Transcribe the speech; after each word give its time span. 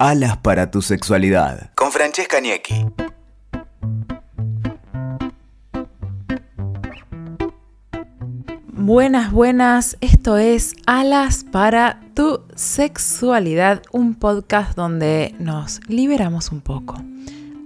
Alas 0.00 0.36
para 0.38 0.72
tu 0.72 0.82
sexualidad. 0.82 1.70
Con 1.76 1.92
Francesca 1.92 2.40
Niecki. 2.40 2.86
Buenas, 8.72 9.30
buenas. 9.30 9.96
Esto 10.00 10.36
es 10.36 10.74
Alas 10.86 11.44
para 11.44 12.00
tu 12.14 12.40
sexualidad, 12.56 13.82
un 13.92 14.16
podcast 14.16 14.74
donde 14.74 15.36
nos 15.38 15.80
liberamos 15.88 16.50
un 16.50 16.60
poco. 16.60 16.96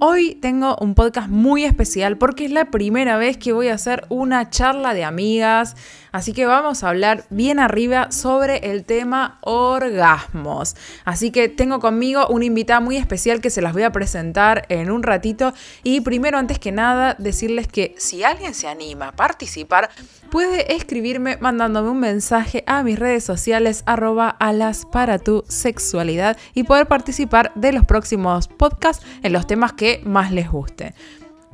Hoy 0.00 0.36
tengo 0.36 0.76
un 0.80 0.94
podcast 0.94 1.28
muy 1.28 1.64
especial 1.64 2.18
porque 2.18 2.44
es 2.44 2.52
la 2.52 2.70
primera 2.70 3.16
vez 3.16 3.36
que 3.36 3.52
voy 3.52 3.66
a 3.68 3.74
hacer 3.74 4.04
una 4.10 4.48
charla 4.48 4.94
de 4.94 5.02
amigas, 5.02 5.76
así 6.12 6.32
que 6.32 6.46
vamos 6.46 6.82
a 6.82 6.88
hablar 6.88 7.24
bien 7.30 7.58
arriba 7.58 8.10
sobre 8.10 8.70
el 8.70 8.84
tema 8.84 9.38
orgasmos. 9.42 10.76
Así 11.04 11.30
que 11.30 11.48
tengo 11.48 11.80
conmigo 11.80 12.26
una 12.28 12.44
invitada 12.44 12.80
muy 12.80 12.96
especial 12.96 13.40
que 13.40 13.50
se 13.50 13.62
las 13.62 13.72
voy 13.72 13.82
a 13.82 13.92
presentar 13.92 14.66
en 14.68 14.90
un 14.90 15.02
ratito 15.02 15.52
y 15.82 16.00
primero 16.00 16.38
antes 16.38 16.58
que 16.58 16.72
nada 16.72 17.14
decirles 17.18 17.68
que 17.68 17.94
si 17.98 18.24
alguien 18.24 18.54
se 18.54 18.68
anima 18.68 19.08
a 19.08 19.12
participar, 19.12 19.90
puede 20.30 20.74
escribirme 20.74 21.36
mandándome 21.38 21.90
un 21.90 22.00
mensaje 22.00 22.64
a 22.66 22.82
mis 22.82 22.98
redes 22.98 23.24
sociales 23.24 23.82
arroba 23.86 24.28
alas 24.28 24.86
para 24.86 25.18
tu 25.18 25.44
sexualidad 25.48 26.36
y 26.54 26.64
poder 26.64 26.86
participar 26.86 27.52
de 27.54 27.72
los 27.72 27.84
próximos 27.84 28.48
podcasts 28.48 29.04
en 29.22 29.32
los 29.32 29.46
temas 29.46 29.72
que 29.72 30.00
más 30.04 30.32
les 30.32 30.50
guste. 30.50 30.94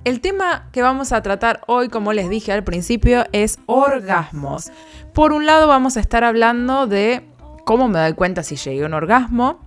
El 0.04 0.20
tema 0.20 0.68
que 0.70 0.82
vamos 0.82 1.12
a 1.12 1.22
tratar 1.22 1.62
hoy, 1.66 1.88
como 1.88 2.12
les 2.12 2.28
dije 2.28 2.52
al 2.52 2.62
principio, 2.62 3.24
es 3.32 3.58
orgasmos. 3.64 4.70
Por 5.14 5.32
un 5.32 5.46
lado 5.46 5.66
vamos 5.66 5.96
a 5.96 6.00
estar 6.00 6.24
hablando 6.24 6.86
de 6.86 7.26
cómo 7.64 7.88
me 7.88 7.98
doy 7.98 8.12
cuenta 8.12 8.42
si 8.42 8.56
llegué 8.56 8.82
a 8.82 8.86
un 8.86 8.94
orgasmo, 8.94 9.60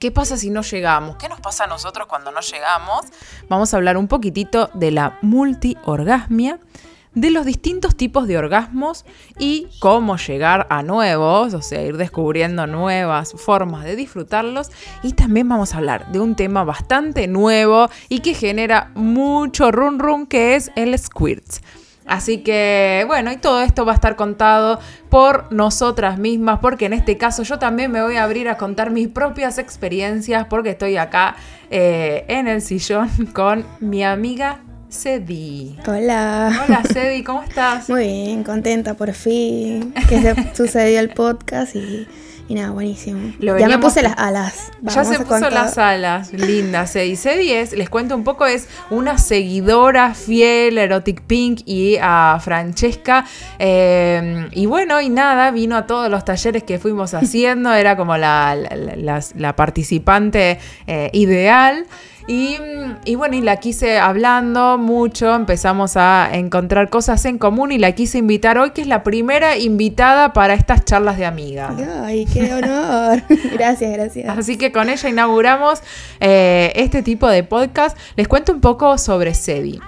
¿Qué 0.00 0.10
pasa 0.10 0.38
si 0.38 0.48
no 0.48 0.62
llegamos? 0.62 1.16
¿Qué 1.16 1.28
nos 1.28 1.42
pasa 1.42 1.64
a 1.64 1.66
nosotros 1.66 2.06
cuando 2.06 2.32
no 2.32 2.40
llegamos? 2.40 3.02
Vamos 3.50 3.74
a 3.74 3.76
hablar 3.76 3.98
un 3.98 4.08
poquitito 4.08 4.70
de 4.72 4.92
la 4.92 5.18
multiorgasmia 5.20 6.58
de 7.14 7.30
los 7.30 7.44
distintos 7.44 7.96
tipos 7.96 8.28
de 8.28 8.38
orgasmos 8.38 9.04
y 9.38 9.66
cómo 9.80 10.16
llegar 10.16 10.66
a 10.70 10.82
nuevos, 10.82 11.54
o 11.54 11.62
sea, 11.62 11.82
ir 11.82 11.96
descubriendo 11.96 12.66
nuevas 12.66 13.32
formas 13.32 13.84
de 13.84 13.96
disfrutarlos. 13.96 14.70
Y 15.02 15.12
también 15.12 15.48
vamos 15.48 15.74
a 15.74 15.78
hablar 15.78 16.10
de 16.12 16.20
un 16.20 16.36
tema 16.36 16.64
bastante 16.64 17.26
nuevo 17.26 17.88
y 18.08 18.20
que 18.20 18.34
genera 18.34 18.92
mucho 18.94 19.72
run 19.72 19.98
run, 19.98 20.26
que 20.26 20.54
es 20.54 20.70
el 20.76 20.96
squirts. 20.98 21.62
Así 22.06 22.38
que 22.38 23.04
bueno, 23.06 23.30
y 23.30 23.36
todo 23.36 23.62
esto 23.62 23.84
va 23.84 23.92
a 23.92 23.94
estar 23.94 24.16
contado 24.16 24.80
por 25.10 25.52
nosotras 25.52 26.18
mismas, 26.18 26.58
porque 26.60 26.86
en 26.86 26.92
este 26.92 27.16
caso 27.16 27.44
yo 27.44 27.58
también 27.60 27.92
me 27.92 28.02
voy 28.02 28.16
a 28.16 28.24
abrir 28.24 28.48
a 28.48 28.56
contar 28.56 28.90
mis 28.90 29.06
propias 29.06 29.58
experiencias, 29.58 30.46
porque 30.46 30.70
estoy 30.70 30.96
acá 30.96 31.36
eh, 31.70 32.24
en 32.26 32.48
el 32.48 32.62
sillón 32.62 33.08
con 33.32 33.64
mi 33.78 34.02
amiga 34.02 34.60
Cedi. 34.90 35.76
Hola. 35.86 36.64
Hola 36.66 36.82
Cedi, 36.92 37.22
¿cómo 37.22 37.42
estás? 37.42 37.88
Muy 37.88 38.06
bien, 38.06 38.42
contenta 38.42 38.94
por 38.94 39.12
fin 39.12 39.94
que 40.08 40.20
se 40.20 40.34
sucedió 40.54 40.98
el 40.98 41.10
podcast 41.10 41.76
y, 41.76 42.08
nada, 42.48 42.70
buenísimo. 42.70 43.32
ya 43.38 43.68
me 43.68 43.78
puse 43.78 44.02
las 44.02 44.18
alas. 44.18 44.72
ya 44.82 45.04
se 45.04 45.20
puso 45.20 45.48
las 45.48 45.78
alas, 45.78 46.32
linda 46.32 46.88
Cedi. 46.88 47.14
Cedi 47.14 47.52
es, 47.52 47.72
les 47.72 47.88
cuento 47.88 48.16
un 48.16 48.24
poco, 48.24 48.46
es 48.46 48.68
una 48.90 49.16
seguidora 49.16 50.12
fiel 50.14 50.76
a 50.78 50.82
Erotic 50.82 51.22
Pink 51.22 51.60
y 51.66 51.96
a 52.02 52.40
Francesca. 52.42 53.24
Eh, 53.60 54.48
y 54.50 54.66
bueno, 54.66 55.00
y 55.00 55.08
nada, 55.08 55.52
vino 55.52 55.76
a 55.76 55.86
todos 55.86 56.10
los 56.10 56.24
talleres 56.24 56.64
que 56.64 56.80
fuimos 56.80 57.14
haciendo, 57.14 57.72
era 57.72 57.96
como 57.96 58.16
la, 58.16 58.56
la, 58.56 59.54
participante 59.54 60.58
eh, 60.88 61.10
ideal. 61.12 61.86
Y, 62.32 63.16
bueno, 63.16 63.34
y 63.34 63.40
la 63.40 63.56
quise 63.56 63.98
hablando 63.98 64.78
mucho, 64.78 65.34
empezamos 65.34 65.96
a 65.96 66.28
encontrar 66.32 66.88
cosas 66.88 67.24
en 67.24 67.38
común 67.38 67.72
y 67.72 67.78
la 67.78 67.90
quise 67.90 68.18
invitar 68.18 68.56
hoy, 68.56 68.70
que 68.70 68.82
es 68.82 68.86
la 68.86 69.02
primera 69.02 69.58
invitada 69.58 70.32
para 70.32 70.54
estas 70.54 70.84
charlas 70.84 71.18
de 71.18 71.26
amiga. 71.26 71.74
Ay, 72.04 72.26
qué 72.32 72.54
honor. 72.54 73.20
gracias, 73.52 73.92
gracias. 73.92 74.38
Así 74.38 74.56
que 74.56 74.70
con 74.70 74.88
ella 74.88 75.08
inauguramos 75.08 75.82
eh, 76.20 76.70
este 76.76 77.02
tipo 77.02 77.26
de 77.26 77.42
podcast. 77.42 77.98
Les 78.14 78.28
cuento 78.28 78.52
un 78.52 78.60
poco 78.60 78.96
sobre 78.96 79.34
Sedi. 79.34 79.80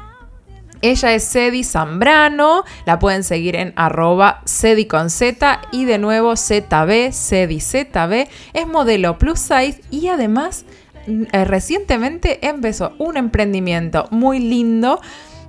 Ella 0.80 1.14
es 1.14 1.22
Sedi 1.22 1.62
Zambrano, 1.62 2.64
la 2.86 2.98
pueden 2.98 3.22
seguir 3.22 3.54
en 3.54 3.72
arroba 3.76 4.42
Sedi 4.46 4.86
con 4.86 5.10
Z 5.10 5.60
y 5.70 5.84
de 5.84 5.98
nuevo 5.98 6.34
ZB, 6.34 7.12
Sedi 7.12 7.60
ZB, 7.60 8.26
es 8.52 8.66
modelo 8.66 9.16
plus 9.16 9.38
size 9.38 9.80
y 9.92 10.08
además 10.08 10.64
eh, 11.06 11.44
recientemente 11.44 12.46
empezó 12.46 12.94
un 12.98 13.16
emprendimiento 13.16 14.06
muy 14.10 14.38
lindo 14.38 15.00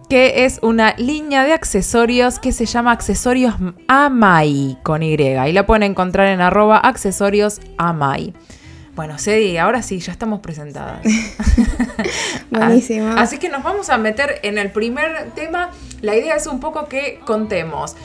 que 0.09 0.45
es 0.45 0.59
una 0.61 0.93
línea 0.97 1.43
de 1.43 1.53
accesorios 1.53 2.39
que 2.39 2.51
se 2.51 2.65
llama 2.65 2.91
Accesorios 2.91 3.55
Amai 3.87 4.77
con 4.83 5.01
Y. 5.01 5.13
Y 5.15 5.51
la 5.53 5.65
pueden 5.65 5.83
encontrar 5.83 6.27
en 6.27 6.41
arroba 6.41 6.77
accesorios 6.77 7.61
Amai. 7.77 8.33
Bueno, 8.95 9.17
Cedi, 9.17 9.57
ahora 9.57 9.81
sí, 9.81 9.99
ya 9.99 10.11
estamos 10.11 10.39
presentadas. 10.41 11.01
Buenísimo. 12.51 13.07
Así 13.17 13.39
que 13.39 13.49
nos 13.49 13.63
vamos 13.63 13.89
a 13.89 13.97
meter 13.97 14.39
en 14.43 14.59
el 14.59 14.71
primer 14.71 15.31
tema. 15.31 15.71
La 16.01 16.15
idea 16.15 16.35
es 16.35 16.45
un 16.45 16.59
poco 16.59 16.87
que 16.87 17.19
contemos 17.25 17.95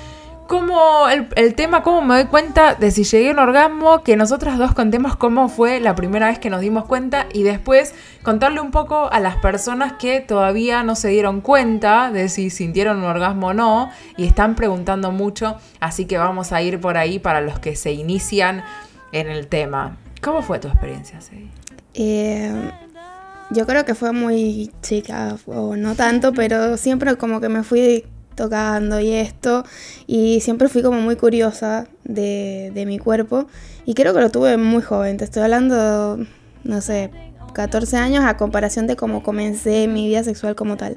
cómo 0.49 1.09
el, 1.11 1.55
tema, 1.55 1.83
cómo 1.83 2.01
me 2.01 2.15
doy 2.15 2.25
cuenta 2.25 2.75
de 2.75 2.91
si 2.91 3.05
llegué 3.05 3.29
a 3.29 3.33
un 3.33 3.39
orgasmo, 3.39 4.03
que 4.03 4.17
nosotras 4.17 4.59
dos 4.59 4.73
contemos 4.73 5.15
cómo 5.15 5.51
fue 5.51 5.79
la 5.79 5.95
primera 5.95 6.29
vez 6.29 6.39
que 6.39 6.49
nos 6.49 6.63
dimos 6.63 6.87
cuenta 6.87 7.27
y 7.33 7.43
después 7.43 7.95
contarle 8.23 8.61
un 8.61 8.71
poco 8.71 9.13
a 9.13 9.21
las 9.21 9.37
personas 9.37 9.93
que 9.93 10.21
todavía 10.21 10.83
no 10.83 10.97
se 10.97 11.09
dieron 11.09 11.43
cuenta 11.43 12.11
de 12.11 12.31
si 12.31 12.49
sintieron 12.49 12.97
un 12.99 13.05
orgasmo 13.05 13.49
o 13.49 13.55
no 13.55 13.91
y 14.17 14.27
están 14.27 14.55
preguntando 14.55 15.13
mucho, 15.13 15.57
así 15.81 16.07
que 16.07 16.17
vamos 16.17 16.51
a 16.53 16.63
ir 16.63 16.81
por 16.81 16.97
ahí 16.97 17.19
para 17.19 17.43
los 17.43 17.59
que 17.59 17.77
se 17.77 17.93
inician 17.93 18.65
en 19.13 19.29
el 19.29 19.49
tema. 19.49 19.99
¿Cómo 20.23 20.41
fue 20.43 20.59
tu 20.59 20.69
experiencia, 20.69 21.21
eh, 21.95 22.71
yo 23.51 23.67
creo 23.67 23.85
que 23.85 23.95
fue 23.95 24.13
muy 24.13 24.73
chica, 24.81 25.37
o 25.47 25.77
no 25.77 25.95
tanto, 25.95 26.33
pero 26.33 26.79
siempre 26.79 27.17
como 27.17 27.41
que 27.41 27.51
me 27.51 27.63
fui 27.65 28.07
tocando 28.39 28.99
y 29.01 29.13
esto. 29.13 29.65
Y 30.07 30.41
siempre 30.41 30.69
fui 30.69 30.83
como 30.83 31.01
muy 31.01 31.17
curiosa 31.17 31.87
de, 32.05 32.73
mi 32.87 32.99
cuerpo. 32.99 33.47
Y 33.85 33.93
creo 33.93 34.15
que 34.15 34.21
lo 34.21 34.31
tuve 34.31 34.57
muy 34.57 34.83
joven. 34.83 35.19
Te 35.19 35.25
estoy 35.25 35.43
hablando, 35.43 36.19
no 36.65 36.81
sé, 36.81 37.11
14 37.53 37.99
años 37.99 38.25
a 38.25 38.39
comparación 38.39 38.87
de 38.87 38.97
cómo 38.97 39.23
comencé 39.23 39.89
mi 39.89 40.07
vida 40.07 40.25
sexual 40.25 40.55
como 40.55 40.77
tal. 40.77 40.97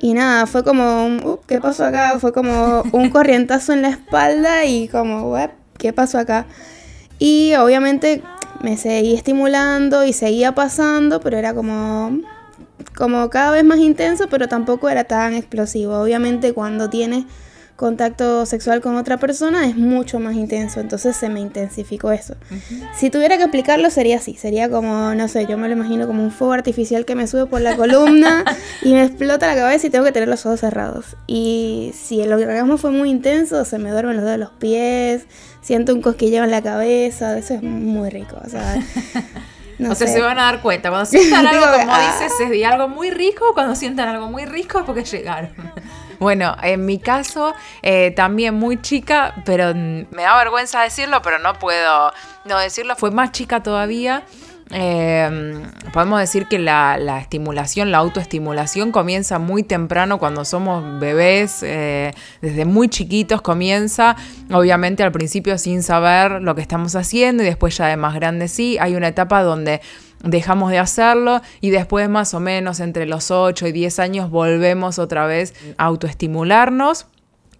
Y 0.00 0.14
nada, 0.14 0.46
fue 0.46 0.64
como, 0.64 1.06
un, 1.06 1.24
uh, 1.24 1.38
¿qué 1.46 1.60
pasó 1.60 1.84
acá? 1.84 2.18
Fue 2.18 2.32
como 2.32 2.82
un 2.92 3.08
corrientazo 3.08 3.72
en 3.72 3.82
la 3.82 3.90
espalda 3.90 4.64
y 4.64 4.88
como, 4.88 5.34
¿qué 5.78 5.92
pasó 5.92 6.18
acá? 6.18 6.46
Y 7.20 7.54
obviamente 7.54 8.20
me 8.62 8.76
seguí 8.76 9.14
estimulando 9.14 10.04
y 10.04 10.12
seguía 10.12 10.54
pasando, 10.54 11.20
pero 11.20 11.36
era 11.36 11.54
como, 11.54 12.18
como 12.94 13.30
cada 13.30 13.50
vez 13.50 13.64
más 13.64 13.78
intenso, 13.78 14.28
pero 14.28 14.48
tampoco 14.48 14.88
era 14.88 15.04
tan 15.04 15.34
explosivo. 15.34 15.98
Obviamente 15.98 16.52
cuando 16.52 16.90
tienes 16.90 17.24
contacto 17.76 18.46
sexual 18.46 18.80
con 18.80 18.96
otra 18.96 19.16
persona 19.16 19.66
es 19.66 19.76
mucho 19.76 20.20
más 20.20 20.36
intenso, 20.36 20.78
entonces 20.78 21.16
se 21.16 21.28
me 21.28 21.40
intensificó 21.40 22.12
eso. 22.12 22.36
Si 22.94 23.10
tuviera 23.10 23.36
que 23.36 23.42
explicarlo 23.42 23.90
sería 23.90 24.18
así, 24.18 24.34
sería 24.34 24.70
como, 24.70 25.14
no 25.14 25.26
sé, 25.26 25.46
yo 25.46 25.58
me 25.58 25.66
lo 25.66 25.74
imagino 25.74 26.06
como 26.06 26.22
un 26.22 26.30
fuego 26.30 26.52
artificial 26.52 27.04
que 27.04 27.16
me 27.16 27.26
sube 27.26 27.46
por 27.46 27.60
la 27.60 27.76
columna 27.82 28.44
y 28.82 28.92
me 28.92 29.02
explota 29.04 29.48
la 29.48 29.56
cabeza 29.56 29.86
y 29.86 29.90
tengo 29.90 30.04
que 30.04 30.12
tener 30.12 30.28
los 30.28 30.46
ojos 30.46 30.60
cerrados. 30.60 31.16
Y 31.26 31.92
si 31.94 32.20
el 32.20 32.32
orgasmo 32.32 32.78
fue 32.78 32.92
muy 32.92 33.10
intenso, 33.10 33.64
se 33.64 33.78
me 33.78 33.90
duermen 33.90 34.16
los 34.16 34.24
dedos 34.24 34.38
de 34.38 34.44
los 34.44 34.50
pies, 34.50 35.26
siento 35.60 35.92
un 35.92 36.02
cosquilleo 36.02 36.44
en 36.44 36.52
la 36.52 36.62
cabeza, 36.62 37.36
eso 37.36 37.54
es 37.54 37.62
muy 37.62 38.10
rico, 38.10 38.36
o 38.44 38.48
sea... 38.48 38.80
o 39.90 39.94
sea, 39.94 40.06
se 40.06 40.20
van 40.20 40.38
a 40.38 40.42
dar 40.42 40.60
cuenta. 40.60 40.90
Cuando 40.90 41.06
sientan 41.06 41.46
algo, 41.48 41.66
como 41.66 41.98
dices, 41.98 42.32
es 42.40 42.50
de 42.50 42.66
algo 42.66 42.88
muy 42.88 43.10
rico. 43.10 43.52
Cuando 43.54 43.74
sientan 43.74 44.08
algo 44.08 44.28
muy 44.28 44.44
rico 44.44 44.80
es 44.80 44.84
porque 44.84 45.04
llegaron. 45.04 45.52
Bueno, 46.22 46.56
en 46.62 46.86
mi 46.86 47.00
caso, 47.00 47.52
eh, 47.82 48.12
también 48.12 48.54
muy 48.54 48.80
chica, 48.80 49.34
pero 49.44 49.74
me 49.74 50.22
da 50.22 50.36
vergüenza 50.36 50.80
decirlo, 50.80 51.20
pero 51.20 51.40
no 51.40 51.54
puedo 51.54 52.12
no 52.44 52.58
decirlo. 52.60 52.94
Fue 52.94 53.10
más 53.10 53.32
chica 53.32 53.60
todavía. 53.60 54.22
Em, 54.72 55.70
podemos 55.92 56.18
decir 56.18 56.48
que 56.48 56.58
la, 56.58 57.18
estimulación, 57.20 57.90
la 57.90 57.98
autoestimulación 57.98 58.90
comienza 58.90 59.38
muy 59.38 59.62
temprano 59.62 60.18
cuando 60.18 60.44
somos 60.44 60.98
bebés, 60.98 61.62
eh, 61.62 62.12
desde 62.40 62.64
muy 62.64 62.88
chiquitos 62.88 63.42
comienza, 63.42 64.16
obviamente 64.50 65.02
al 65.02 65.12
principio 65.12 65.58
sin 65.58 65.82
saber 65.82 66.42
lo 66.42 66.54
que 66.54 66.62
estamos 66.62 66.96
haciendo 66.96 67.42
y 67.42 67.46
después 67.46 67.76
ya 67.76 67.86
de 67.86 67.96
más 67.96 68.14
grande 68.14 68.48
sí, 68.48 68.78
hay 68.80 68.94
una 68.94 69.08
etapa 69.08 69.42
donde 69.42 69.82
dejamos 70.22 70.70
de 70.70 70.78
hacerlo 70.78 71.42
y 71.60 71.70
después 71.70 72.08
más 72.08 72.32
o 72.32 72.40
menos 72.40 72.80
entre 72.80 73.06
los 73.06 73.30
8 73.30 73.66
y 73.66 73.72
10 73.72 73.98
años 73.98 74.30
volvemos 74.30 74.98
otra 74.98 75.26
vez 75.26 75.54
a 75.76 75.84
autoestimularnos. 75.84 77.06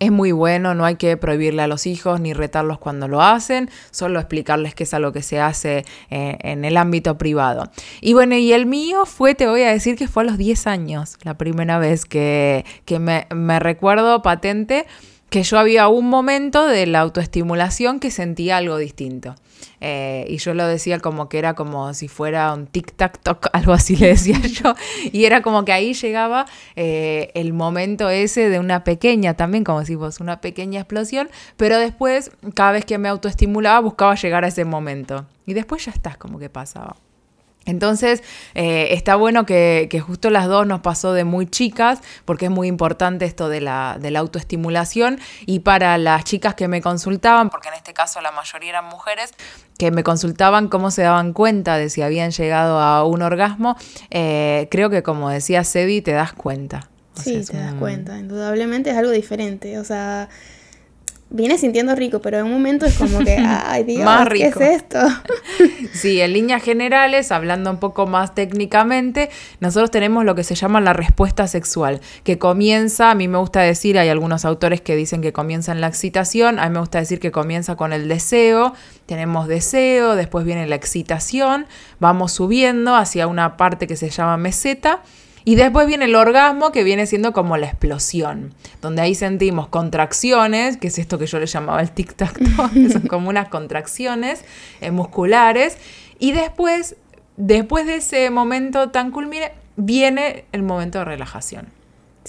Es 0.03 0.11
muy 0.11 0.33
bueno, 0.33 0.75
no 0.75 0.85
hay 0.85 0.97
que 0.97 1.17
prohibirle 1.17 1.63
a 1.63 1.69
los 1.69 1.87
hijos 1.87 2.21
ni 2.21 2.33
retarlos 2.33 2.79
cuando 2.79 3.07
lo 3.07 3.23
hacen, 3.23 3.71
solo 3.93 4.19
explicarles 4.19 4.75
que 4.75 4.83
es 4.83 4.95
algo 4.95 5.13
que 5.13 5.23
se 5.23 5.39
hace 5.39 5.85
eh, 6.11 6.39
en 6.41 6.65
el 6.65 6.77
ámbito 6.77 7.17
privado. 7.17 7.71
Y 8.01 8.13
bueno, 8.13 8.35
y 8.35 8.53
el 8.53 8.67
mío 8.67 9.07
fue, 9.07 9.37
te 9.37 9.47
voy 9.47 9.63
a 9.63 9.71
decir 9.71 9.95
que 9.95 10.09
fue 10.09 10.25
a 10.25 10.27
los 10.27 10.39
10 10.39 10.67
años, 10.67 11.19
la 11.23 11.35
primera 11.39 11.79
vez 11.79 12.05
que, 12.05 12.65
me, 12.99 13.29
me 13.33 13.61
recuerdo 13.61 14.23
patente 14.23 14.87
que 15.33 15.45
yo 15.45 15.59
había 15.59 15.89
un 15.89 16.11
momento 16.11 16.67
de 16.67 16.87
la 16.87 17.01
autoestimulación 17.01 18.01
que 18.01 18.11
sentía 18.11 18.59
algo 18.59 18.77
distinto. 18.77 19.35
Eh, 19.81 20.27
y 20.29 20.37
yo 20.37 20.53
lo 20.53 20.67
decía 20.67 21.01
como 21.01 21.31
que 21.31 21.39
era 21.39 21.55
como 21.55 21.95
si 21.95 22.07
fuera 22.07 22.53
un 22.53 22.69
tic-tac-toc, 22.69 23.49
algo 23.55 23.73
así 23.73 23.97
le 23.97 24.09
decía 24.09 24.39
yo. 24.43 24.75
Y 25.11 25.25
era 25.25 25.41
como 25.41 25.65
que 25.65 25.73
ahí 25.73 25.95
llegaba 25.95 26.45
eh, 26.77 27.31
el 27.33 27.55
momento 27.55 28.11
ese 28.11 28.51
de 28.51 28.59
una 28.59 28.85
pequeña, 28.85 29.33
también 29.33 29.65
como 29.65 29.87
si 29.87 29.97
fuese 29.97 30.23
una 30.23 30.43
pequeña 30.43 30.81
explosión, 30.81 31.31
pero 31.57 31.79
después, 31.79 32.31
cada 32.53 32.73
vez 32.73 32.85
que 32.85 32.99
me 32.99 33.09
autoestimulaba, 33.09 33.81
buscaba 33.81 34.15
llegar 34.17 34.45
a 34.45 34.49
ese 34.49 34.67
momento. 34.67 35.25
Y 35.47 35.55
después 35.55 35.83
ya 35.87 35.93
estás 35.93 36.19
como 36.19 36.39
que 36.39 36.51
pasaba. 36.51 36.97
Entonces, 37.65 38.23
eh, 38.55 38.89
está 38.91 39.17
bueno 39.17 39.47
que, 39.47 39.89
justo 40.05 40.31
las 40.31 40.47
dos 40.47 40.67
nos 40.67 40.81
pasó 40.81 41.13
de 41.13 41.25
muy 41.25 41.47
chicas, 41.47 42.01
porque 42.25 42.47
es 42.47 42.51
muy 42.51 42.69
importante 42.69 43.25
esto 43.25 43.49
de 43.49 43.61
la, 43.61 43.99
de 44.01 44.11
la, 44.11 44.21
autoestimulación. 44.21 45.21
Y 45.47 45.61
para 45.61 45.99
las 45.99 46.25
chicas 46.25 46.55
que 46.55 46.69
me 46.69 46.81
consultaban, 46.81 47.51
porque 47.51 47.69
en 47.69 47.75
este 47.75 47.93
caso 47.93 48.21
la 48.21 48.33
mayoría 48.33 48.71
eran 48.71 48.87
mujeres, 48.87 49.33
que 49.79 49.91
me 49.91 50.03
consultaban 50.03 50.69
cómo 50.69 50.91
se 50.91 51.03
daban 51.03 51.33
cuenta 51.33 51.77
de 51.77 51.91
si 51.91 52.03
habían 52.03 52.31
llegado 52.31 52.79
a 52.79 53.05
un 53.05 53.23
orgasmo, 53.23 53.77
eh, 54.11 54.69
creo 54.71 54.91
que 54.91 55.03
como 55.03 55.31
decía 55.31 55.65
Sedi, 55.65 56.03
te 56.03 56.13
das 56.13 56.33
cuenta. 56.33 56.89
sí, 57.15 57.45
te 57.45 57.57
das 57.57 57.75
cuenta, 57.75 58.19
indudablemente 58.19 58.91
es 58.91 58.97
algo 58.97 59.11
diferente. 59.11 59.79
O 59.79 59.85
sea, 59.85 60.29
viene 61.33 61.57
sintiendo 61.59 61.95
rico, 61.95 62.21
pero 62.21 62.39
en 62.39 62.45
un 62.45 62.53
momento 62.53 62.87
es 62.87 62.97
como 62.97 63.21
que, 63.21 63.37
ay 63.67 63.85
Dios, 63.85 64.09
¿qué 64.31 64.47
es 64.47 64.57
esto? 64.57 64.99
sí, 65.93 66.21
en 66.21 66.33
líneas 66.33 66.63
generales, 66.63 67.33
hablando 67.33 67.71
un 67.71 67.79
poco 67.79 68.07
más 68.07 68.35
técnicamente, 68.35 69.31
nosotros 69.61 69.91
tenemos 69.91 70.25
lo 70.25 70.35
que 70.35 70.45
se 70.45 70.55
llama 70.55 70.81
la 70.81 70.93
respuesta 70.93 71.47
sexual, 71.49 72.01
que 72.23 72.39
comienza, 72.39 73.11
a 73.11 73.15
mí 73.15 73.29
me 73.29 73.39
gusta 73.39 73.61
decir, 73.61 73.99
hay 73.99 74.11
algunos 74.11 74.45
autores 74.45 74.81
que 74.81 74.95
dicen 74.95 75.23
que 75.23 75.33
comienza 75.33 75.73
en 75.73 75.81
la 75.81 75.89
excitación, 75.89 76.59
a 76.59 76.69
mí 76.69 76.75
me 76.75 76.81
gusta 76.81 76.99
decir 76.99 77.19
que 77.19 77.33
comienza 77.33 77.77
con 77.77 77.93
el 77.93 78.09
deseo, 78.09 78.75
tenemos 79.07 79.49
deseo, 79.49 80.15
después 80.15 80.45
viene 80.45 80.67
la 80.67 80.77
excitación, 80.77 81.67
vamos 81.99 82.33
subiendo 82.33 82.95
hacia 82.95 83.27
una 83.27 83.57
parte 83.57 83.87
que 83.87 83.97
se 83.97 84.11
llama 84.11 84.37
meseta, 84.37 85.03
y 85.45 85.57
después 85.57 85.87
viene 85.87 86.05
el 86.05 86.15
orgasmo, 86.15 86.71
que 86.71 86.85
viene 86.85 87.07
siendo 87.07 87.33
como 87.33 87.57
la 87.57 87.67
explosión, 87.67 88.55
donde 88.81 89.03
ahí 89.03 89.15
sentimos 89.15 89.69
contracciones, 89.69 90.77
que 90.77 90.89
es 90.89 90.99
esto 90.99 91.19
que 91.19 91.27
yo 91.27 91.39
le 91.39 91.47
llamaba 91.47 91.81
el 91.81 91.93
tic-tac, 91.93 92.33
que 92.73 92.91
son 92.91 93.03
como 93.03 93.29
unas 93.29 93.49
contracciones 93.49 94.45
eh, 94.81 94.91
musculares. 94.91 95.77
Y 96.19 96.33
después, 96.33 96.97
después 97.37 97.87
de 97.87 97.97
ese 97.97 98.31
momento 98.31 98.91
tan 98.91 99.11
culmine, 99.11 99.53
viene 99.77 100.45
el 100.53 100.63
momento 100.63 100.99
de 100.99 101.07
relajación. 101.07 101.69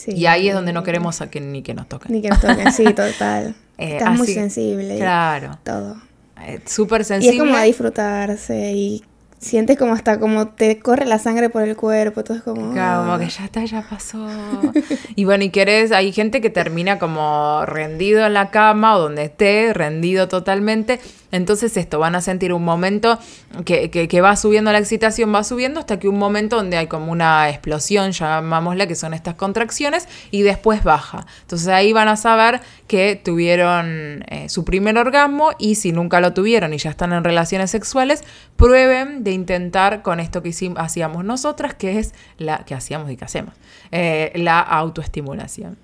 y 0.07 0.25
ahí 0.25 0.49
es 0.49 0.55
donde 0.55 0.73
no 0.73 0.81
queremos 0.81 1.21
a 1.21 1.29
que, 1.29 1.39
ni 1.39 1.61
que 1.61 1.75
nos 1.75 1.87
toquen. 1.87 2.11
Ni 2.11 2.21
que 2.21 2.29
nos 2.29 2.41
toquen, 2.41 2.71
sí, 2.73 2.83
total. 2.95 3.55
Eh, 3.77 3.97
Estás 3.97 4.17
muy 4.17 4.27
sensible. 4.27 4.97
Claro. 4.97 5.59
Todo. 5.63 5.97
Eh, 6.41 6.61
súper 6.65 7.05
sensible. 7.05 7.35
Y 7.35 7.37
es 7.37 7.43
como 7.43 7.55
a 7.55 7.63
disfrutarse 7.63 8.73
y 8.73 9.03
sientes 9.43 9.77
como 9.77 9.93
hasta 9.93 10.19
como 10.19 10.47
te 10.47 10.79
corre 10.79 11.05
la 11.05 11.19
sangre 11.19 11.49
por 11.49 11.63
el 11.63 11.75
cuerpo, 11.75 12.23
todo 12.23 12.37
es 12.37 12.43
como... 12.43 12.73
Claro, 12.73 13.05
como 13.05 13.19
que 13.19 13.29
ya 13.29 13.45
está, 13.45 13.63
ya 13.65 13.85
pasó. 13.87 14.25
y 15.15 15.25
bueno, 15.25 15.43
y 15.43 15.49
querés, 15.49 15.91
hay 15.91 16.11
gente 16.11 16.41
que 16.41 16.49
termina 16.49 16.97
como 16.97 17.65
rendido 17.65 18.25
en 18.25 18.33
la 18.33 18.49
cama 18.49 18.95
o 18.95 19.01
donde 19.01 19.25
esté, 19.25 19.73
rendido 19.73 20.27
totalmente. 20.27 20.99
Entonces 21.31 21.75
esto, 21.77 21.97
van 21.97 22.15
a 22.15 22.21
sentir 22.21 22.53
un 22.53 22.63
momento 22.63 23.17
que, 23.65 23.89
que, 23.89 24.21
va 24.21 24.35
subiendo 24.35 24.71
la 24.71 24.77
excitación, 24.77 25.33
va 25.33 25.43
subiendo 25.43 25.79
hasta 25.79 25.97
que 25.97 26.07
un 26.07 26.19
momento 26.19 26.57
donde 26.57 26.77
hay 26.77 26.85
como 26.85 27.11
una 27.11 27.49
explosión, 27.49 28.11
llamámosle, 28.11 28.87
que 28.87 28.93
son 28.93 29.15
estas 29.15 29.33
contracciones, 29.33 30.07
y 30.29 30.43
después 30.43 30.83
baja. 30.83 31.25
Entonces 31.41 31.69
ahí 31.69 31.91
van 31.91 32.07
a 32.07 32.17
saber 32.17 32.61
que 32.87 33.19
tuvieron 33.21 34.23
eh, 34.27 34.47
su 34.47 34.63
primer 34.63 34.97
orgasmo 34.99 35.49
y 35.57 35.75
si 35.75 35.91
nunca 35.91 36.21
lo 36.21 36.33
tuvieron 36.33 36.71
y 36.73 36.77
ya 36.77 36.91
están 36.91 37.13
en 37.13 37.23
relaciones 37.23 37.71
sexuales, 37.71 38.23
prueben 38.55 39.23
de 39.23 39.32
intentar 39.33 40.01
con 40.01 40.19
esto 40.19 40.41
que 40.41 40.49
hicimos, 40.49 40.79
hacíamos 40.79 41.25
nosotras, 41.25 41.73
que 41.73 41.99
es 41.99 42.13
la 42.37 42.65
que 42.65 42.75
hacíamos 42.75 43.11
y 43.11 43.17
que 43.17 43.25
hacemos, 43.25 43.53
eh, 43.91 44.31
la 44.35 44.59
autoestimulación. 44.59 45.77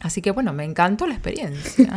Así 0.00 0.22
que 0.22 0.30
bueno, 0.30 0.52
me 0.52 0.64
encantó 0.64 1.06
la 1.06 1.14
experiencia. 1.14 1.92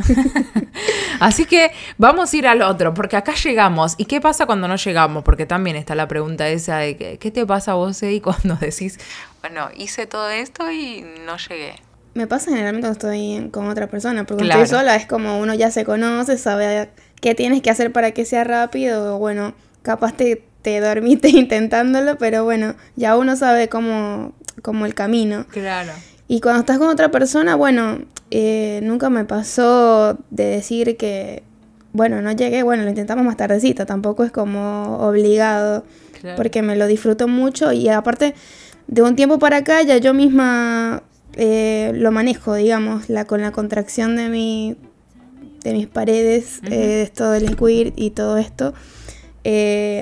Así 1.19 1.45
que 1.45 1.71
vamos 1.97 2.33
a 2.33 2.37
ir 2.37 2.47
al 2.47 2.61
otro, 2.61 2.93
porque 2.93 3.15
acá 3.15 3.33
llegamos. 3.33 3.95
¿Y 3.97 4.05
qué 4.05 4.19
pasa 4.19 4.45
cuando 4.45 4.67
no 4.67 4.75
llegamos? 4.75 5.23
Porque 5.23 5.45
también 5.45 5.77
está 5.77 5.95
la 5.95 6.07
pregunta 6.07 6.49
esa 6.49 6.79
de 6.79 6.97
que, 6.97 7.17
¿qué 7.17 7.31
te 7.31 7.45
pasa 7.45 7.71
a 7.71 7.75
vos, 7.75 8.01
Eddie, 8.03 8.21
cuando 8.23 8.55
decís, 8.55 8.99
bueno, 9.41 9.69
hice 9.75 10.05
todo 10.05 10.29
esto 10.29 10.69
y 10.69 11.05
no 11.25 11.37
llegué? 11.37 11.75
Me 12.13 12.27
pasa 12.27 12.51
generalmente 12.51 12.87
cuando 12.87 13.09
estoy 13.09 13.49
con 13.51 13.67
otra 13.67 13.87
persona, 13.87 14.25
porque 14.25 14.45
cuando 14.45 14.63
estoy 14.63 14.79
sola 14.79 14.95
es 14.95 15.07
como 15.07 15.39
uno 15.39 15.53
ya 15.53 15.71
se 15.71 15.83
conoce, 15.85 16.37
sabe 16.37 16.89
qué 17.21 17.33
tienes 17.33 17.61
que 17.61 17.71
hacer 17.71 17.91
para 17.91 18.11
que 18.11 18.25
sea 18.25 18.43
rápido, 18.43 19.17
bueno, 19.17 19.55
capaz 19.81 20.13
te, 20.13 20.43
te 20.63 20.79
dormiste 20.79 21.29
intentándolo, 21.33 22.17
pero 22.17 22.43
bueno, 22.43 22.73
ya 22.95 23.15
uno 23.15 23.35
sabe 23.35 23.69
cómo, 23.69 24.33
cómo 24.63 24.87
el 24.87 24.95
camino. 24.95 25.45
Claro. 25.49 25.91
Y 26.27 26.41
cuando 26.41 26.61
estás 26.61 26.79
con 26.79 26.87
otra 26.87 27.11
persona, 27.11 27.55
bueno, 27.55 27.99
eh, 28.31 28.79
nunca 28.81 29.11
me 29.11 29.25
pasó 29.25 30.17
de 30.31 30.45
decir 30.45 30.97
que, 30.97 31.43
bueno, 31.91 32.21
no 32.21 32.31
llegué, 32.31 32.63
bueno, 32.63 32.83
lo 32.83 32.89
intentamos 32.89 33.23
más 33.23 33.37
tardecita, 33.37 33.85
tampoco 33.85 34.23
es 34.23 34.31
como 34.31 34.97
obligado, 34.97 35.85
porque 36.37 36.61
me 36.61 36.75
lo 36.77 36.87
disfruto 36.87 37.27
mucho 37.27 37.73
y 37.73 37.89
aparte 37.89 38.33
de 38.87 39.01
un 39.01 39.17
tiempo 39.17 39.39
para 39.39 39.57
acá 39.57 39.81
ya 39.81 39.97
yo 39.97 40.13
misma 40.13 41.03
eh, 41.35 41.91
lo 41.95 42.11
manejo, 42.11 42.55
digamos, 42.55 43.09
la, 43.09 43.25
con 43.25 43.41
la 43.41 43.51
contracción 43.51 44.15
de, 44.15 44.29
mi, 44.29 44.77
de 45.63 45.73
mis 45.73 45.87
paredes, 45.87 46.61
eh, 46.69 47.01
esto 47.03 47.31
del 47.31 47.57
y 47.95 48.09
todo 48.11 48.37
esto. 48.37 48.73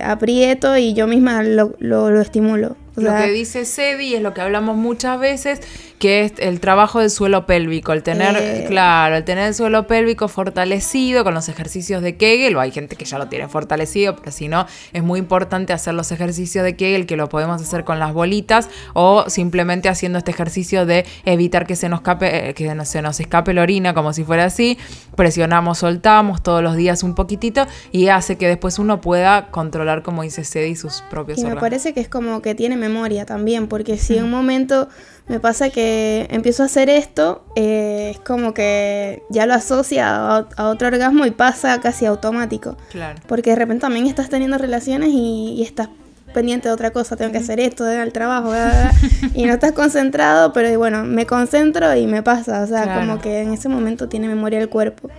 Aprieto 0.04 0.78
y 0.78 0.94
yo 0.94 1.08
misma 1.08 1.44
lo, 1.44 1.76
lo, 1.80 2.10
lo 2.12 2.22
estimulo. 2.22 2.76
lo 2.96 3.16
que 3.16 3.32
dice 3.32 3.66
Sedi 3.66 4.16
es 4.16 4.22
lo 4.22 4.34
que 4.34 4.42
hablamos 4.42 4.78
muchas 4.78 5.20
veces, 5.20 5.62
que 6.02 6.24
es 6.24 6.34
el 6.40 6.60
trabajo 6.60 7.00
del 7.00 7.12
suelo 7.12 7.46
pélvico, 7.46 7.94
el 7.94 8.02
tener, 8.02 8.36
eh. 8.36 8.66
claro, 8.68 9.18
el 9.18 9.24
tener 9.24 9.50
el 9.50 9.54
suelo 9.54 9.86
pélvico 9.86 10.28
fortalecido 10.28 11.24
con 11.24 11.36
los 11.36 11.48
ejercicios 11.48 12.02
de 12.02 12.18
Kegel, 12.18 12.56
o 12.56 12.60
hay 12.60 12.72
gente 12.72 12.96
que 12.96 13.06
ya 13.06 13.20
lo 13.20 13.28
tiene 13.28 13.48
fortalecido, 13.48 14.16
pero 14.16 14.32
si 14.32 14.48
no, 14.48 14.66
es 14.94 15.04
muy 15.04 15.20
importante 15.20 15.74
hacer 15.74 15.94
los 15.94 16.12
ejercicios 16.12 16.66
de 16.66 16.76
Kegel, 16.76 17.06
que 17.06 17.18
lo 17.18 17.30
podemos 17.30 17.62
hacer 17.62 17.84
con 17.84 18.00
las 18.00 18.14
bolitas, 18.14 18.68
o 18.96 19.30
simplemente 19.30 19.90
haciendo 19.90 20.18
este 20.18 20.32
ejercicio 20.32 20.88
de 20.88 21.06
evitar 21.24 21.68
que 21.68 21.76
se 21.76 21.88
nos 21.88 22.00
escape, 22.00 22.50
eh, 22.50 22.54
que 22.56 22.68
se 22.86 23.02
nos 23.04 23.20
escape 23.20 23.54
la 23.54 23.62
orina, 23.62 23.94
como 23.94 24.12
si 24.12 24.24
fuera 24.24 24.46
así, 24.46 24.80
presionamos, 25.16 25.78
soltamos 25.78 26.42
todos 26.42 26.64
los 26.64 26.76
días 26.78 27.04
un 27.04 27.14
poquitito, 27.14 27.68
y 27.92 28.08
hace 28.08 28.38
que 28.38 28.48
después 28.48 28.80
uno 28.80 29.02
pueda 29.02 29.52
controlar, 29.52 30.02
como 30.02 30.24
dice 30.24 30.46
Cedi, 30.46 30.76
sus 30.76 31.04
propios 31.12 31.38
Y 31.38 31.46
me 31.46 31.58
parece 31.58 31.94
que 31.94 32.00
es 32.00 32.10
como 32.10 32.42
que 32.42 32.56
tiene 32.56 32.76
memoria 32.76 33.28
también, 33.28 33.68
porque 33.68 34.00
si 34.00 34.18
en 34.18 34.24
un 34.24 34.32
momento 34.32 34.90
me 35.32 35.40
pasa 35.40 35.70
que 35.70 36.28
empiezo 36.30 36.62
a 36.62 36.66
hacer 36.66 36.90
esto, 36.90 37.46
eh, 37.56 38.12
es 38.12 38.20
como 38.20 38.54
que 38.54 39.24
ya 39.30 39.46
lo 39.46 39.54
asocia 39.54 40.28
a, 40.28 40.68
otro 40.68 40.90
orgasmo 40.90 41.26
y 41.26 41.32
pasa 41.32 41.80
casi 41.80 42.06
automático. 42.06 42.76
Claro. 42.92 43.18
Porque 43.28 43.52
de 43.52 43.56
repente 43.56 43.80
también 43.80 44.08
estás 44.08 44.28
teniendo 44.28 44.58
relaciones 44.58 45.10
y, 45.14 45.64
estás 45.64 45.88
pendiente 46.34 46.68
de 46.68 46.74
otra 46.74 46.92
cosa, 46.92 47.16
tengo 47.16 47.32
que 47.32 47.38
hacer 47.38 47.62
esto, 47.62 47.86
de 47.86 47.98
al 47.98 48.12
trabajo, 48.12 48.52
y 49.34 49.46
no 49.46 49.54
estás 49.54 49.72
concentrado, 49.72 50.52
pero 50.52 50.78
bueno, 50.78 51.06
me 51.06 51.26
concentro 51.26 51.96
y 51.96 52.08
me 52.08 52.24
pasa, 52.24 52.64
o 52.64 52.68
sea, 52.68 53.00
como 53.00 53.20
que 53.20 53.40
en 53.40 53.54
ese 53.54 53.70
momento 53.70 54.10
tiene 54.10 54.28
memoria 54.28 54.60
el 54.60 54.68
cuerpo. 54.68 55.10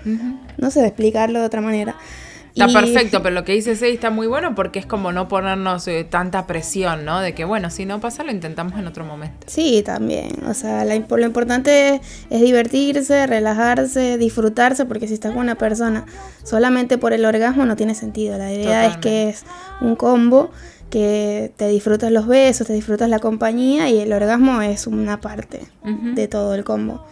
No 0.59 0.71
sé 0.71 0.87
explicarlo 0.87 1.40
de 1.40 1.47
otra 1.47 1.62
manera. 1.62 1.97
Está 2.54 2.68
perfecto, 2.68 3.23
pero 3.23 3.35
lo 3.35 3.44
que 3.44 3.52
dice 3.52 3.76
Sei 3.76 3.94
está 3.94 4.11
muy 4.11 4.26
bueno 4.26 4.54
porque 4.54 4.78
es 4.78 4.85
como 4.85 5.11
no 5.11 5.26
ponernos 5.26 5.88
eh, 5.88 6.04
tanta 6.04 6.47
presión, 6.47 7.04
¿no? 7.04 7.21
De 7.21 7.35
que, 7.35 7.44
bueno, 7.44 7.71
si 7.71 7.87
no 7.87 8.00
pasa, 8.00 8.25
lo 8.25 8.30
intentamos 8.30 8.78
en 8.78 8.87
otro 8.87 9.04
momento. 9.04 9.47
Sí, 9.47 9.82
también. 9.82 10.44
O 10.47 10.52
sea, 10.52 10.85
lo 10.85 10.94
importante 10.94 12.00
es, 12.30 12.40
divertirse, 12.40 13.26
relajarse, 13.26 14.18
disfrutarse, 14.18 14.85
porque 14.85 15.09
si 15.09 15.14
estás 15.14 15.32
con 15.32 15.40
una 15.40 15.54
persona 15.54 16.04
solamente 16.44 16.99
por 16.99 17.14
el 17.14 17.25
orgasmo 17.25 17.64
no 17.64 17.76
tiene 17.76 17.94
sentido. 17.94 18.37
La 18.37 18.52
idea 18.52 18.87
es 18.87 18.97
que 18.99 19.30
es 19.30 19.44
un 19.80 19.97
combo 19.97 20.50
que 20.90 21.52
te 21.56 21.68
disfrutas 21.68 22.12
los 22.12 22.26
besos, 22.26 22.66
te 22.66 22.75
disfrutas 22.75 23.09
la 23.09 23.18
compañía 23.18 23.88
y 23.88 23.99
el 23.99 24.12
orgasmo 24.12 24.61
es 24.61 24.87
una 24.87 25.23
parte 25.23 25.62
de 25.82 26.28
todo 26.28 26.54
el 26.54 26.64
combo. 26.64 27.02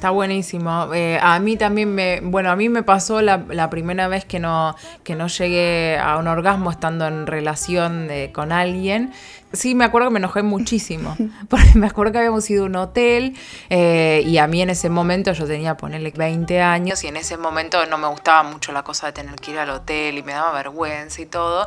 Está 0.00 0.08
buenísimo. 0.08 0.94
Eh, 0.94 1.18
a 1.20 1.38
mí 1.40 1.58
también 1.58 1.94
me, 1.94 2.20
bueno, 2.22 2.50
a 2.50 2.56
mí 2.56 2.70
me 2.70 2.82
pasó 2.82 3.20
la, 3.20 3.44
la, 3.50 3.68
primera 3.68 4.08
vez 4.08 4.24
que 4.24 4.38
no, 4.38 4.74
que 5.04 5.14
no 5.14 5.26
llegué 5.26 5.98
a 5.98 6.16
un 6.16 6.26
orgasmo 6.26 6.70
estando 6.70 7.06
en 7.06 7.26
relación 7.26 8.08
con 8.32 8.50
alguien. 8.50 9.12
Sí, 9.52 9.74
me 9.74 9.84
acuerdo 9.84 10.08
que 10.08 10.14
me 10.14 10.18
enojé 10.20 10.42
muchísimo, 10.42 11.18
porque 11.50 11.72
me 11.74 11.86
acuerdo 11.86 12.12
que 12.12 12.18
habíamos 12.18 12.48
ido 12.48 12.62
a 12.62 12.66
un 12.68 12.76
hotel 12.76 13.36
eh, 13.68 14.22
y 14.24 14.38
a 14.38 14.46
mí 14.46 14.62
en 14.62 14.70
ese 14.70 14.88
momento 14.88 15.32
yo 15.32 15.46
tenía, 15.46 15.76
ponerle 15.76 16.14
20 16.16 16.62
años 16.62 17.04
y 17.04 17.08
en 17.08 17.18
ese 17.18 17.36
momento 17.36 17.84
no 17.84 17.98
me 17.98 18.08
gustaba 18.08 18.42
mucho 18.42 18.72
la 18.72 18.82
cosa 18.82 19.08
de 19.08 19.12
tener 19.12 19.34
que 19.34 19.50
ir 19.50 19.58
al 19.58 19.68
hotel 19.68 20.16
y 20.16 20.22
me 20.22 20.32
daba 20.32 20.52
vergüenza 20.52 21.20
y 21.20 21.26
todo. 21.26 21.66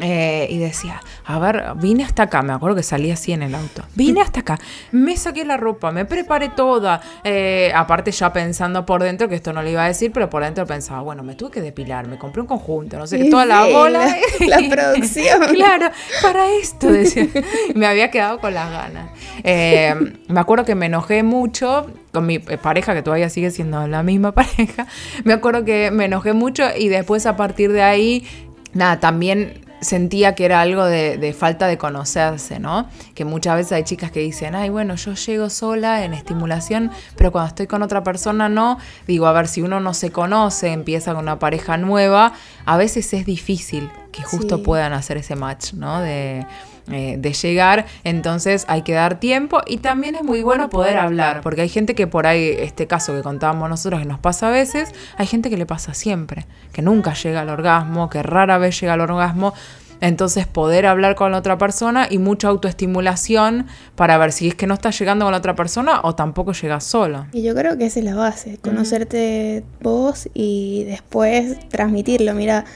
Eh, 0.00 0.46
y 0.50 0.58
decía, 0.58 1.02
a 1.24 1.38
ver, 1.38 1.64
vine 1.76 2.04
hasta 2.04 2.24
acá, 2.24 2.42
me 2.42 2.52
acuerdo 2.52 2.76
que 2.76 2.82
salí 2.82 3.10
así 3.10 3.32
en 3.32 3.42
el 3.42 3.54
auto, 3.54 3.82
vine 3.94 4.20
hasta 4.20 4.40
acá, 4.40 4.58
me 4.92 5.16
saqué 5.16 5.44
la 5.44 5.56
ropa, 5.56 5.92
me 5.92 6.04
preparé 6.04 6.50
toda, 6.50 7.00
eh, 7.24 7.72
aparte 7.74 8.10
ya 8.12 8.32
pensando 8.32 8.84
por 8.86 9.02
dentro, 9.02 9.28
que 9.28 9.34
esto 9.34 9.52
no 9.52 9.62
le 9.62 9.72
iba 9.72 9.84
a 9.84 9.88
decir, 9.88 10.12
pero 10.12 10.28
por 10.30 10.42
dentro 10.42 10.66
pensaba, 10.66 11.02
bueno, 11.02 11.22
me 11.22 11.34
tuve 11.34 11.50
que 11.50 11.60
depilar, 11.60 12.06
me 12.08 12.18
compré 12.18 12.42
un 12.42 12.48
conjunto, 12.48 12.98
no 12.98 13.06
sé, 13.06 13.18
qué, 13.18 13.30
toda 13.30 13.46
la 13.46 13.66
bola. 13.66 14.16
La, 14.40 14.58
producción. 14.70 15.46
claro, 15.54 15.90
para 16.22 16.50
esto, 16.52 16.90
decía, 16.90 17.26
me 17.74 17.86
había 17.86 18.10
quedado 18.10 18.38
con 18.38 18.54
las 18.54 18.70
ganas. 18.70 19.10
Eh, 19.42 19.94
me 20.28 20.40
acuerdo 20.40 20.64
que 20.64 20.74
me 20.74 20.86
enojé 20.86 21.22
mucho 21.22 21.86
con 22.12 22.24
mi 22.24 22.38
pareja, 22.38 22.94
que 22.94 23.02
todavía 23.02 23.28
sigue 23.28 23.50
siendo 23.50 23.86
la 23.86 24.02
misma 24.02 24.32
pareja, 24.34 24.86
me 25.24 25.34
acuerdo 25.34 25.64
que 25.64 25.90
me 25.90 26.06
enojé 26.06 26.32
mucho 26.32 26.64
y 26.74 26.88
después 26.88 27.26
a 27.26 27.36
partir 27.36 27.72
de 27.72 27.82
ahí, 27.82 28.26
nada, 28.72 29.00
también 29.00 29.65
sentía 29.80 30.34
que 30.34 30.44
era 30.44 30.60
algo 30.60 30.84
de, 30.84 31.34
falta 31.38 31.66
de 31.66 31.78
conocerse, 31.78 32.58
¿no? 32.58 32.88
Que 33.14 33.24
muchas 33.24 33.56
veces 33.56 33.72
hay 33.72 33.84
chicas 33.84 34.10
que 34.10 34.20
dicen, 34.20 34.54
ay, 34.54 34.70
bueno, 34.70 34.94
yo 34.94 35.14
llego 35.14 35.50
sola 35.50 36.04
en 36.04 36.14
estimulación, 36.14 36.90
pero 37.16 37.32
cuando 37.32 37.48
estoy 37.48 37.66
con 37.66 37.82
otra 37.82 38.02
persona 38.02 38.48
no. 38.48 38.78
Digo, 39.06 39.26
a 39.26 39.32
ver, 39.32 39.48
si 39.48 39.62
uno 39.62 39.80
no 39.80 39.94
se 39.94 40.10
conoce, 40.10 40.72
empieza 40.72 41.14
con 41.14 41.24
una 41.24 41.38
pareja 41.38 41.76
nueva, 41.76 42.32
a 42.64 42.76
veces 42.76 43.12
es 43.12 43.26
difícil 43.26 43.90
que 44.12 44.22
justo 44.22 44.62
puedan 44.62 44.92
hacer 44.92 45.18
ese 45.18 45.36
match, 45.36 45.74
¿no? 45.74 46.00
De, 46.00 46.46
eh, 46.90 47.16
de 47.18 47.32
llegar, 47.32 47.86
entonces 48.04 48.64
hay 48.68 48.82
que 48.82 48.92
dar 48.92 49.18
tiempo 49.18 49.60
y 49.66 49.78
también 49.78 50.14
es 50.14 50.22
muy 50.22 50.42
bueno 50.42 50.70
poder 50.70 50.98
hablar, 50.98 51.40
porque 51.40 51.62
hay 51.62 51.68
gente 51.68 51.96
que 51.96 52.06
por 52.06 52.28
ahí, 52.28 52.54
este 52.58 52.86
caso 52.86 53.12
que 53.12 53.22
contábamos 53.22 53.68
nosotros 53.68 54.00
que 54.00 54.06
nos 54.06 54.20
pasa 54.20 54.48
a 54.48 54.50
veces, 54.50 54.94
hay 55.16 55.26
gente 55.26 55.50
que 55.50 55.56
le 55.56 55.66
pasa 55.66 55.94
siempre, 55.94 56.46
que 56.72 56.82
nunca 56.82 57.14
llega 57.14 57.40
al 57.40 57.48
orgasmo, 57.48 58.08
que 58.08 58.22
rara 58.22 58.58
vez 58.58 58.80
llega 58.80 58.92
al 58.92 59.00
orgasmo. 59.00 59.52
Entonces 60.00 60.46
poder 60.46 60.86
hablar 60.86 61.14
con 61.14 61.32
la 61.32 61.38
otra 61.38 61.56
persona 61.56 62.06
y 62.10 62.18
mucha 62.18 62.48
autoestimulación 62.48 63.66
para 63.94 64.18
ver 64.18 64.30
si 64.30 64.48
es 64.48 64.54
que 64.54 64.66
no 64.66 64.74
estás 64.74 64.98
llegando 64.98 65.24
con 65.24 65.32
la 65.32 65.38
otra 65.38 65.56
persona 65.56 66.00
o 66.02 66.14
tampoco 66.14 66.52
llegas 66.52 66.84
solo. 66.84 67.26
Y 67.32 67.42
yo 67.42 67.54
creo 67.54 67.78
que 67.78 67.86
esa 67.86 68.00
es 68.00 68.04
la 68.04 68.14
base, 68.14 68.58
conocerte 68.58 69.64
vos 69.80 70.28
y 70.34 70.84
después 70.84 71.68
transmitirlo. 71.70 72.34
Mira, 72.34 72.66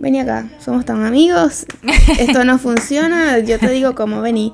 vení 0.00 0.20
acá, 0.20 0.48
somos 0.58 0.84
tan 0.84 1.04
amigos, 1.04 1.66
esto 2.18 2.44
no 2.44 2.58
funciona, 2.60 3.38
yo 3.38 3.58
te 3.58 3.70
digo 3.70 3.94
como 3.94 4.20
vení. 4.20 4.52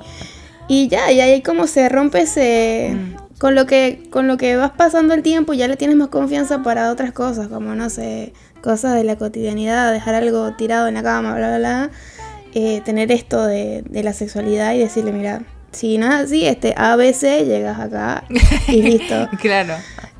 Y 0.68 0.88
ya, 0.88 1.10
y 1.10 1.20
ahí 1.20 1.42
como 1.42 1.66
se 1.66 1.88
rompe 1.88 2.22
ese... 2.22 2.94
Mm. 2.94 3.20
Con 3.40 3.54
lo, 3.54 3.64
que, 3.64 4.02
con 4.10 4.26
lo 4.26 4.36
que 4.36 4.56
vas 4.56 4.72
pasando 4.72 5.14
el 5.14 5.22
tiempo 5.22 5.54
ya 5.54 5.66
le 5.66 5.78
tienes 5.78 5.96
más 5.96 6.08
confianza 6.08 6.62
para 6.62 6.92
otras 6.92 7.10
cosas, 7.10 7.48
como 7.48 7.74
no 7.74 7.88
sé, 7.88 8.34
cosas 8.60 8.94
de 8.96 9.02
la 9.02 9.16
cotidianidad, 9.16 9.94
dejar 9.94 10.14
algo 10.14 10.52
tirado 10.56 10.88
en 10.88 10.94
la 10.94 11.02
cama, 11.02 11.34
bla, 11.34 11.48
bla, 11.48 11.58
bla. 11.58 11.90
Eh, 12.52 12.82
tener 12.84 13.10
esto 13.10 13.46
de, 13.46 13.82
de, 13.88 14.02
la 14.02 14.12
sexualidad 14.12 14.74
y 14.74 14.80
decirle, 14.80 15.12
mira, 15.12 15.40
si 15.72 15.98
no 15.98 16.06
es 16.06 16.12
así, 16.26 16.46
este 16.46 16.74
ABC, 16.76 17.46
llegas 17.46 17.80
acá 17.80 18.24
y 18.68 18.82
listo. 18.82 19.28
claro. 19.40 19.74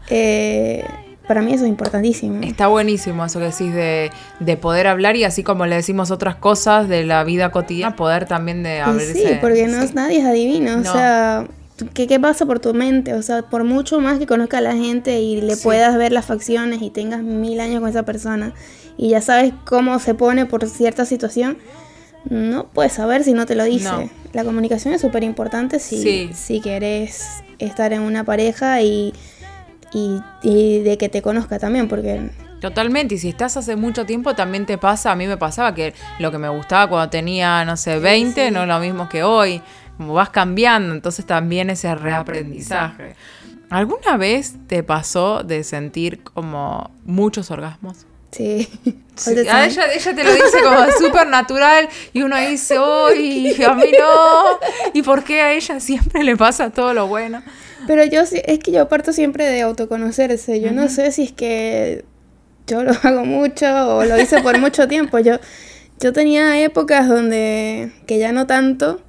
Eh, 0.08 0.84
para 1.30 1.42
mí 1.42 1.52
eso 1.52 1.62
es 1.62 1.68
importantísimo. 1.68 2.42
Está 2.42 2.66
buenísimo 2.66 3.24
eso 3.24 3.38
que 3.38 3.44
decís 3.44 3.72
de, 3.72 4.10
de, 4.40 4.56
poder 4.56 4.88
hablar 4.88 5.14
y 5.14 5.22
así 5.22 5.44
como 5.44 5.64
le 5.64 5.76
decimos 5.76 6.10
otras 6.10 6.34
cosas 6.34 6.88
de 6.88 7.04
la 7.04 7.22
vida 7.22 7.52
cotidiana, 7.52 7.94
poder 7.94 8.26
también 8.26 8.64
de 8.64 8.80
abrirse. 8.80 9.14
Sí, 9.14 9.38
porque 9.40 9.68
no, 9.68 9.78
nadie 9.94 10.18
es 10.18 10.24
adivino. 10.24 10.80
O 10.80 10.82
sea, 10.82 11.46
¿qué, 11.94 12.08
¿qué, 12.08 12.18
pasa 12.18 12.46
por 12.46 12.58
tu 12.58 12.74
mente? 12.74 13.14
O 13.14 13.22
sea, 13.22 13.42
por 13.42 13.62
mucho 13.62 14.00
más 14.00 14.18
que 14.18 14.26
conozca 14.26 14.58
a 14.58 14.60
la 14.60 14.74
gente 14.74 15.20
y 15.20 15.40
le 15.40 15.56
puedas 15.56 15.96
ver 15.96 16.10
las 16.10 16.26
facciones 16.26 16.82
y 16.82 16.90
tengas 16.90 17.22
mil 17.22 17.60
años 17.60 17.78
con 17.78 17.88
esa 17.88 18.02
persona 18.02 18.52
y 18.98 19.10
ya 19.10 19.20
sabes 19.20 19.52
cómo 19.64 20.00
se 20.00 20.14
pone 20.14 20.46
por 20.46 20.66
cierta 20.66 21.04
situación, 21.04 21.58
no 22.28 22.66
puedes 22.66 22.94
saber 22.94 23.22
si 23.22 23.34
no 23.34 23.46
te 23.46 23.54
lo 23.54 23.62
dice. 23.62 24.10
La 24.32 24.42
comunicación 24.42 24.94
es 24.94 25.00
súper 25.00 25.22
importante 25.22 25.78
si, 25.78 26.32
si 26.34 26.60
querés 26.60 27.44
estar 27.60 27.92
en 27.92 28.00
una 28.00 28.24
pareja 28.24 28.82
y 28.82 29.12
y, 29.92 30.80
de 30.80 30.96
que 30.98 31.08
te 31.08 31.22
conozca 31.22 31.58
también, 31.58 31.88
porque 31.88 32.30
Totalmente, 32.60 33.14
y 33.14 33.18
si 33.18 33.30
estás 33.30 33.56
hace 33.56 33.74
mucho 33.74 34.04
tiempo 34.04 34.34
también 34.34 34.66
te 34.66 34.76
pasa, 34.76 35.12
a 35.12 35.16
mí 35.16 35.26
me 35.26 35.38
pasaba 35.38 35.74
que 35.74 35.94
lo 36.18 36.30
que 36.30 36.36
me 36.36 36.48
gustaba 36.50 36.88
cuando 36.88 37.08
tenía, 37.08 37.64
no 37.64 37.74
sé, 37.78 37.98
20, 37.98 38.50
no 38.50 38.62
es 38.62 38.68
lo 38.68 38.78
mismo 38.80 39.08
que 39.08 39.22
hoy, 39.22 39.62
como 39.96 40.12
vas 40.12 40.28
cambiando, 40.28 40.92
entonces 40.92 41.24
también 41.24 41.70
ese 41.70 41.94
reaprendizaje. 41.94 43.16
¿Alguna 43.70 44.18
vez 44.18 44.56
te 44.66 44.82
pasó 44.82 45.42
de 45.42 45.64
sentir 45.64 46.22
como 46.22 46.90
muchos 47.06 47.50
orgasmos? 47.50 48.04
Sí. 48.30 48.68
ella, 49.26 49.64
ella, 49.64 50.14
te 50.14 50.24
lo 50.24 50.32
dice 50.32 50.62
como 50.62 50.84
súper 50.98 51.28
natural 51.28 51.88
y 52.12 52.22
uno 52.22 52.36
dice, 52.36 52.78
uy, 52.78 53.62
a 53.62 53.74
mí 53.74 53.90
no. 53.98 54.58
¿Y 54.92 55.02
por 55.02 55.24
qué 55.24 55.40
a 55.40 55.52
ella 55.52 55.80
siempre 55.80 56.24
le 56.24 56.36
pasa 56.36 56.70
todo 56.70 56.94
lo 56.94 57.06
bueno? 57.06 57.42
Pero 57.90 58.04
yo 58.04 58.20
es 58.20 58.58
que 58.60 58.70
yo 58.70 58.88
parto 58.88 59.12
siempre 59.12 59.44
de 59.46 59.62
autoconocerse. 59.62 60.60
Yo 60.60 60.70
no 60.70 60.88
sé 60.88 61.10
si 61.10 61.24
es 61.24 61.32
que 61.32 62.04
yo 62.64 62.84
lo 62.84 62.92
hago 63.02 63.24
mucho 63.24 63.66
o 63.96 64.04
lo 64.04 64.16
hice 64.16 64.40
por 64.42 64.56
mucho 64.60 64.86
tiempo. 64.86 65.18
Yo, 65.18 65.40
yo 65.98 66.12
tenía 66.12 66.62
épocas 66.62 67.08
donde, 67.08 67.90
que 68.06 68.20
ya 68.20 68.30
no 68.30 68.46
tanto, 68.46 69.00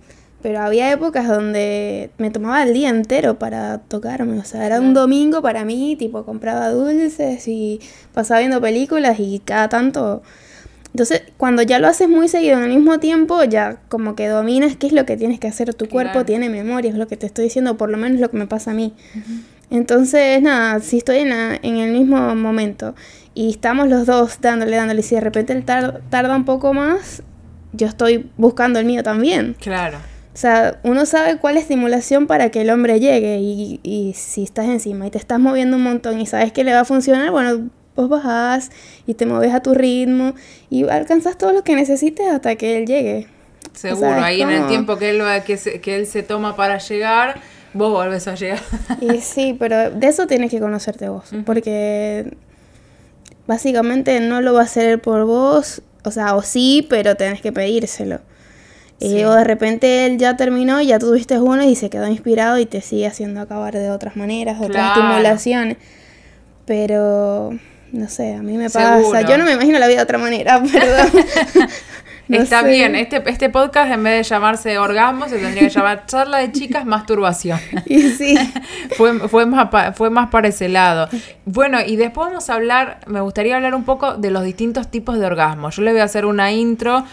pero 0.41 0.61
había 0.61 0.91
épocas 0.91 1.27
donde 1.27 2.09
me 2.17 2.31
tomaba 2.31 2.63
el 2.63 2.73
día 2.73 2.89
entero 2.89 3.37
para 3.37 3.77
tocarme. 3.81 4.39
O 4.39 4.45
sea, 4.45 4.65
era 4.65 4.79
un 4.79 4.95
domingo 4.95 5.43
para 5.43 5.63
mí, 5.63 5.95
tipo 5.95 6.25
compraba 6.25 6.71
dulces 6.71 7.47
y 7.47 7.79
pasaba 8.15 8.39
viendo 8.39 8.61
películas 8.61 9.19
y 9.19 9.43
cada 9.45 9.69
tanto 9.69 10.23
entonces, 10.93 11.23
cuando 11.37 11.61
ya 11.61 11.79
lo 11.79 11.87
haces 11.87 12.09
muy 12.09 12.27
seguido 12.27 12.57
en 12.57 12.63
el 12.63 12.69
mismo 12.69 12.99
tiempo, 12.99 13.43
ya 13.45 13.77
como 13.87 14.15
que 14.15 14.27
dominas 14.27 14.75
qué 14.75 14.87
es 14.87 14.93
lo 14.93 15.05
que 15.05 15.15
tienes 15.15 15.39
que 15.39 15.47
hacer. 15.47 15.73
Tu 15.73 15.87
cuerpo 15.87 16.25
tiene 16.25 16.49
memoria, 16.49 16.91
es 16.91 16.97
lo 16.97 17.07
que 17.07 17.15
te 17.15 17.25
estoy 17.25 17.45
diciendo, 17.45 17.77
por 17.77 17.89
lo 17.89 17.97
menos 17.97 18.19
lo 18.19 18.29
que 18.29 18.37
me 18.37 18.45
pasa 18.45 18.71
a 18.71 18.73
mí. 18.73 18.93
Entonces, 19.69 20.41
nada, 20.41 20.81
si 20.81 20.97
estoy 20.97 21.19
en, 21.19 21.31
en, 21.31 21.77
el 21.77 21.93
mismo 21.93 22.35
momento 22.35 22.93
y 23.33 23.51
estamos 23.51 23.87
los 23.87 24.05
dos 24.05 24.41
dándole, 24.41 24.75
dándole, 24.75 25.01
si 25.01 25.15
de 25.15 25.21
repente 25.21 25.53
él 25.53 25.63
tarda 25.63 26.35
un 26.35 26.43
poco 26.43 26.73
más, 26.73 27.23
yo 27.71 27.87
estoy 27.87 28.29
buscando 28.35 28.79
el 28.79 28.85
mío 28.85 29.01
también. 29.01 29.55
Claro. 29.61 29.97
O 30.33 30.37
sea, 30.37 30.79
uno 30.83 31.05
sabe 31.05 31.37
cuál 31.37 31.55
estimulación 31.55 32.27
para 32.27 32.49
que 32.51 32.61
el 32.61 32.69
hombre 32.69 32.99
llegue 32.99 33.39
y, 33.39 33.79
y 33.83 34.13
si 34.13 34.43
estás 34.43 34.65
encima 34.65 35.07
y 35.07 35.09
te 35.09 35.17
estás 35.17 35.39
moviendo 35.39 35.77
un 35.77 35.83
montón 35.83 36.19
y 36.19 36.25
sabes 36.25 36.51
que 36.51 36.65
le 36.65 36.73
va 36.73 36.81
a 36.81 36.85
funcionar, 36.85 37.31
bueno, 37.31 37.69
vos 37.95 38.09
bajás 38.09 38.71
y 39.05 39.13
te 39.13 39.25
mueves 39.25 39.53
a 39.53 39.61
tu 39.61 39.73
ritmo 39.73 40.33
y 40.69 40.87
alcanzas 40.87 41.37
todo 41.37 41.51
lo 41.51 41.63
que 41.63 41.75
necesites 41.75 42.27
hasta 42.27 42.55
que 42.55 42.77
él 42.77 42.85
llegue. 42.85 43.27
Seguro, 43.73 44.21
ahí 44.21 44.41
en 44.41 44.49
el 44.49 44.67
tiempo 44.67 44.97
que 44.97 45.11
él, 45.11 45.21
que, 45.45 45.57
se, 45.57 45.79
que 45.79 45.95
él 45.95 46.05
se 46.05 46.23
toma 46.23 46.55
para 46.55 46.77
llegar, 46.77 47.39
vos 47.73 47.91
volvés 47.91 48.27
a 48.27 48.35
llegar. 48.35 48.59
y 49.01 49.19
sí, 49.21 49.55
pero 49.57 49.91
de 49.91 50.07
eso 50.07 50.27
tienes 50.27 50.51
que 50.51 50.59
conocerte 50.59 51.09
vos, 51.09 51.31
porque 51.45 52.35
básicamente 53.47 54.19
no 54.19 54.41
lo 54.41 54.53
va 54.53 54.61
a 54.61 54.63
hacer 54.63 55.01
por 55.01 55.25
vos, 55.25 55.81
o 56.03 56.11
sea, 56.11 56.35
o 56.35 56.41
sí, 56.41 56.85
pero 56.89 57.15
tenés 57.15 57.41
que 57.41 57.51
pedírselo. 57.51 58.19
O 59.03 59.33
de 59.33 59.43
repente 59.43 60.05
él 60.05 60.19
ya 60.19 60.37
terminó, 60.37 60.79
ya 60.79 60.99
tuviste 60.99 61.39
uno 61.39 61.63
y 61.63 61.75
se 61.75 61.89
quedó 61.89 62.07
inspirado 62.07 62.59
y 62.59 62.67
te 62.67 62.81
sigue 62.81 63.07
haciendo 63.07 63.41
acabar 63.41 63.73
de 63.73 63.89
otras 63.89 64.15
maneras, 64.15 64.61
otras 64.61 64.89
estimulaciones. 64.89 65.77
Pero 66.65 67.57
no 67.91 68.09
sé, 68.09 68.35
a 68.35 68.41
mí 68.41 68.57
me 68.57 68.69
pasa. 68.69 69.21
Yo 69.21 69.37
no 69.37 69.45
me 69.45 69.53
imagino 69.53 69.79
la 69.79 69.87
vida 69.87 69.97
de 69.97 70.03
otra 70.03 70.17
manera, 70.17 70.61
perdón. 70.71 71.25
Está 72.29 72.63
bien, 72.63 72.95
este, 72.95 73.21
este 73.25 73.49
podcast 73.49 73.91
en 73.91 74.03
vez 74.03 74.17
de 74.19 74.23
llamarse 74.23 74.77
orgasmo 74.77 75.27
se 75.27 75.37
tendría 75.37 75.63
que 75.63 75.69
llamar 75.69 76.05
charla 76.05 76.37
de 76.37 76.51
chicas 76.53 76.85
masturbación. 76.85 77.59
Y 77.85 78.11
sí. 78.11 78.37
fue, 78.95 79.27
fue, 79.27 79.45
más 79.45 79.67
fue 79.95 80.09
más 80.09 80.29
para 80.29 80.47
ese 80.47 80.69
lado. 80.69 81.09
Bueno, 81.45 81.79
y 81.85 81.97
después 81.97 82.27
vamos 82.27 82.49
a 82.49 82.53
hablar, 82.53 82.99
me 83.05 83.19
gustaría 83.19 83.57
hablar 83.57 83.75
un 83.75 83.83
poco 83.83 84.13
de 84.13 84.31
los 84.31 84.43
distintos 84.43 84.89
tipos 84.89 85.19
de 85.19 85.25
orgasmos. 85.25 85.75
Yo 85.75 85.81
le 85.81 85.91
voy 85.91 85.99
a 85.99 86.05
hacer 86.05 86.25
una 86.25 86.53
intro 86.53 87.03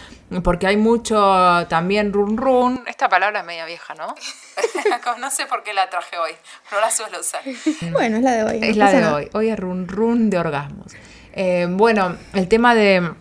porque 0.43 0.67
hay 0.67 0.77
mucho 0.77 1.65
también 1.69 2.13
run 2.13 2.37
run. 2.37 2.83
Esta 2.87 3.09
palabra 3.09 3.39
es 3.39 3.45
media 3.45 3.65
vieja, 3.65 3.95
¿no? 3.95 4.13
no 5.19 5.31
sé 5.31 5.45
por 5.45 5.63
qué 5.63 5.73
la 5.73 5.89
traje 5.89 6.17
hoy, 6.17 6.31
no 6.71 6.79
la 6.79 6.91
suelo 6.91 7.19
usar. 7.19 7.41
Bueno, 7.91 8.17
es 8.17 8.23
la 8.23 8.31
de 8.31 8.43
hoy. 8.43 8.59
Es 8.61 8.77
la 8.77 8.91
de 8.91 9.05
hoy. 9.05 9.29
Hoy 9.33 9.49
es 9.49 9.59
run 9.59 9.87
run 9.87 10.29
de 10.29 10.37
orgasmos. 10.37 10.93
Eh, 11.33 11.67
bueno, 11.69 12.15
el 12.33 12.47
tema 12.47 12.75
de 12.75 13.11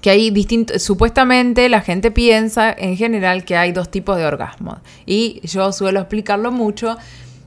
que 0.00 0.10
hay 0.10 0.30
distintos, 0.30 0.82
supuestamente 0.82 1.68
la 1.68 1.82
gente 1.82 2.10
piensa 2.10 2.72
en 2.72 2.96
general 2.96 3.44
que 3.44 3.56
hay 3.56 3.72
dos 3.72 3.90
tipos 3.90 4.16
de 4.16 4.24
orgasmos 4.24 4.78
y 5.04 5.40
yo 5.46 5.72
suelo 5.72 6.00
explicarlo 6.00 6.50
mucho 6.52 6.96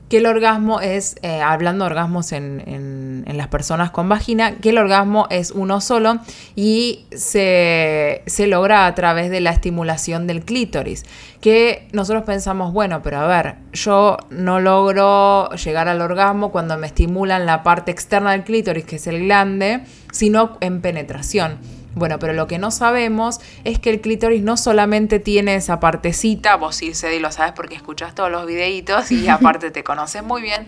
que 0.08 0.18
el 0.18 0.26
orgasmo 0.26 0.80
es, 0.80 1.16
eh, 1.22 1.40
hablando 1.40 1.84
de 1.84 1.90
orgasmos 1.90 2.32
en, 2.32 3.24
las 3.26 3.48
personas 3.48 3.90
con 3.90 4.08
vagina, 4.08 4.56
que 4.56 4.70
el 4.70 4.78
orgasmo 4.78 5.26
es 5.28 5.50
uno 5.50 5.80
solo 5.80 6.18
y 6.54 7.06
se, 7.10 8.22
se, 8.26 8.46
logra 8.46 8.86
a 8.86 8.94
través 8.94 9.28
de 9.30 9.40
la 9.40 9.50
estimulación 9.50 10.26
del 10.26 10.44
clítoris. 10.44 11.04
Que 11.40 11.88
nosotros 11.92 12.22
pensamos, 12.24 12.72
bueno, 12.72 13.02
pero 13.02 13.18
a 13.18 13.26
ver, 13.26 13.56
yo 13.72 14.18
no 14.30 14.60
logro 14.60 15.50
llegar 15.56 15.88
al 15.88 16.00
orgasmo 16.00 16.52
cuando 16.52 16.78
me 16.78 16.86
estimulan 16.86 17.44
la 17.44 17.62
parte 17.64 17.90
externa 17.90 18.32
del 18.32 18.44
clítoris, 18.44 18.84
que 18.84 18.96
es 18.96 19.06
el 19.08 19.24
glande, 19.24 19.80
sino 20.12 20.58
en 20.60 20.80
penetración. 20.80 21.58
Bueno, 21.94 22.18
pero 22.18 22.32
lo 22.32 22.46
que 22.46 22.58
no 22.58 22.70
sabemos 22.70 23.40
es 23.64 23.78
que 23.78 23.90
el 23.90 24.00
clítoris 24.00 24.42
no 24.42 24.56
solamente 24.56 25.18
tiene 25.18 25.54
esa 25.54 25.80
partecita, 25.80 26.56
vos 26.56 26.76
sí, 26.76 26.94
Cedi, 26.94 27.18
lo 27.18 27.30
sabes 27.30 27.52
porque 27.52 27.74
escuchas 27.74 28.14
todos 28.14 28.30
los 28.30 28.46
videitos 28.46 29.12
y 29.12 29.28
aparte 29.28 29.70
te 29.70 29.84
conoces 29.84 30.22
muy 30.22 30.42
bien, 30.42 30.66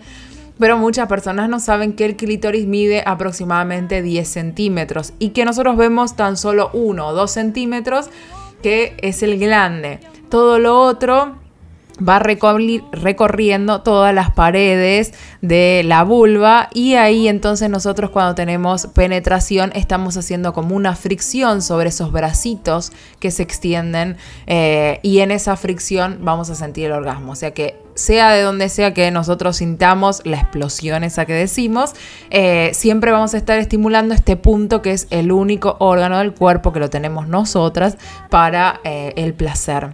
pero 0.59 0.77
muchas 0.77 1.07
personas 1.07 1.49
no 1.49 1.59
saben 1.59 1.93
que 1.93 2.05
el 2.05 2.15
clítoris 2.15 2.65
mide 2.65 3.03
aproximadamente 3.05 4.01
10 4.01 4.27
centímetros 4.27 5.13
y 5.19 5.29
que 5.29 5.45
nosotros 5.45 5.77
vemos 5.77 6.15
tan 6.15 6.37
solo 6.37 6.69
1 6.73 7.07
o 7.07 7.13
2 7.13 7.31
centímetros, 7.31 8.09
que 8.63 8.95
es 9.01 9.21
el 9.21 9.37
glande. 9.37 9.99
Todo 10.29 10.59
lo 10.59 10.79
otro 10.79 11.35
va 11.97 12.19
recorriendo 12.19 13.81
todas 13.81 14.13
las 14.13 14.31
paredes 14.31 15.13
de 15.41 15.81
la 15.85 16.03
vulva 16.03 16.69
y 16.73 16.95
ahí 16.95 17.27
entonces 17.27 17.69
nosotros 17.69 18.11
cuando 18.11 18.35
tenemos 18.35 18.87
penetración 18.87 19.71
estamos 19.75 20.17
haciendo 20.17 20.53
como 20.53 20.75
una 20.75 20.95
fricción 20.95 21.61
sobre 21.61 21.89
esos 21.89 22.11
bracitos 22.11 22.91
que 23.19 23.31
se 23.31 23.43
extienden 23.43 24.17
eh, 24.45 24.99
y 25.01 25.19
en 25.19 25.31
esa 25.31 25.55
fricción 25.55 26.19
vamos 26.21 26.49
a 26.49 26.55
sentir 26.55 26.85
el 26.85 26.91
orgasmo. 26.93 27.31
O 27.31 27.35
sea 27.35 27.51
que 27.51 27.79
sea 27.95 28.31
de 28.31 28.41
donde 28.41 28.69
sea 28.69 28.93
que 28.93 29.09
nosotros 29.11 29.57
sintamos 29.57 30.21
la 30.23 30.37
explosión 30.37 31.03
esa 31.03 31.25
que 31.25 31.33
decimos, 31.33 31.93
eh, 32.29 32.71
siempre 32.73 33.11
vamos 33.11 33.33
a 33.33 33.37
estar 33.37 33.57
estimulando 33.57 34.13
este 34.13 34.35
punto 34.35 34.81
que 34.81 34.91
es 34.91 35.07
el 35.09 35.31
único 35.31 35.77
órgano 35.79 36.19
del 36.19 36.33
cuerpo 36.33 36.71
que 36.73 36.79
lo 36.79 36.89
tenemos 36.89 37.27
nosotras 37.27 37.97
para 38.29 38.79
eh, 38.83 39.13
el 39.15 39.33
placer. 39.33 39.89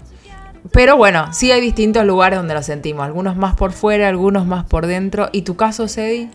Pero 0.71 0.95
bueno, 0.95 1.33
sí 1.33 1.51
hay 1.51 1.61
distintos 1.61 2.05
lugares 2.05 2.39
donde 2.39 2.53
lo 2.53 2.63
sentimos, 2.63 3.05
algunos 3.05 3.35
más 3.35 3.55
por 3.55 3.73
fuera, 3.73 4.07
algunos 4.07 4.45
más 4.45 4.65
por 4.65 4.87
dentro. 4.87 5.29
¿Y 5.31 5.41
tu 5.41 5.55
caso, 5.55 5.87
Sedi? 5.87 6.29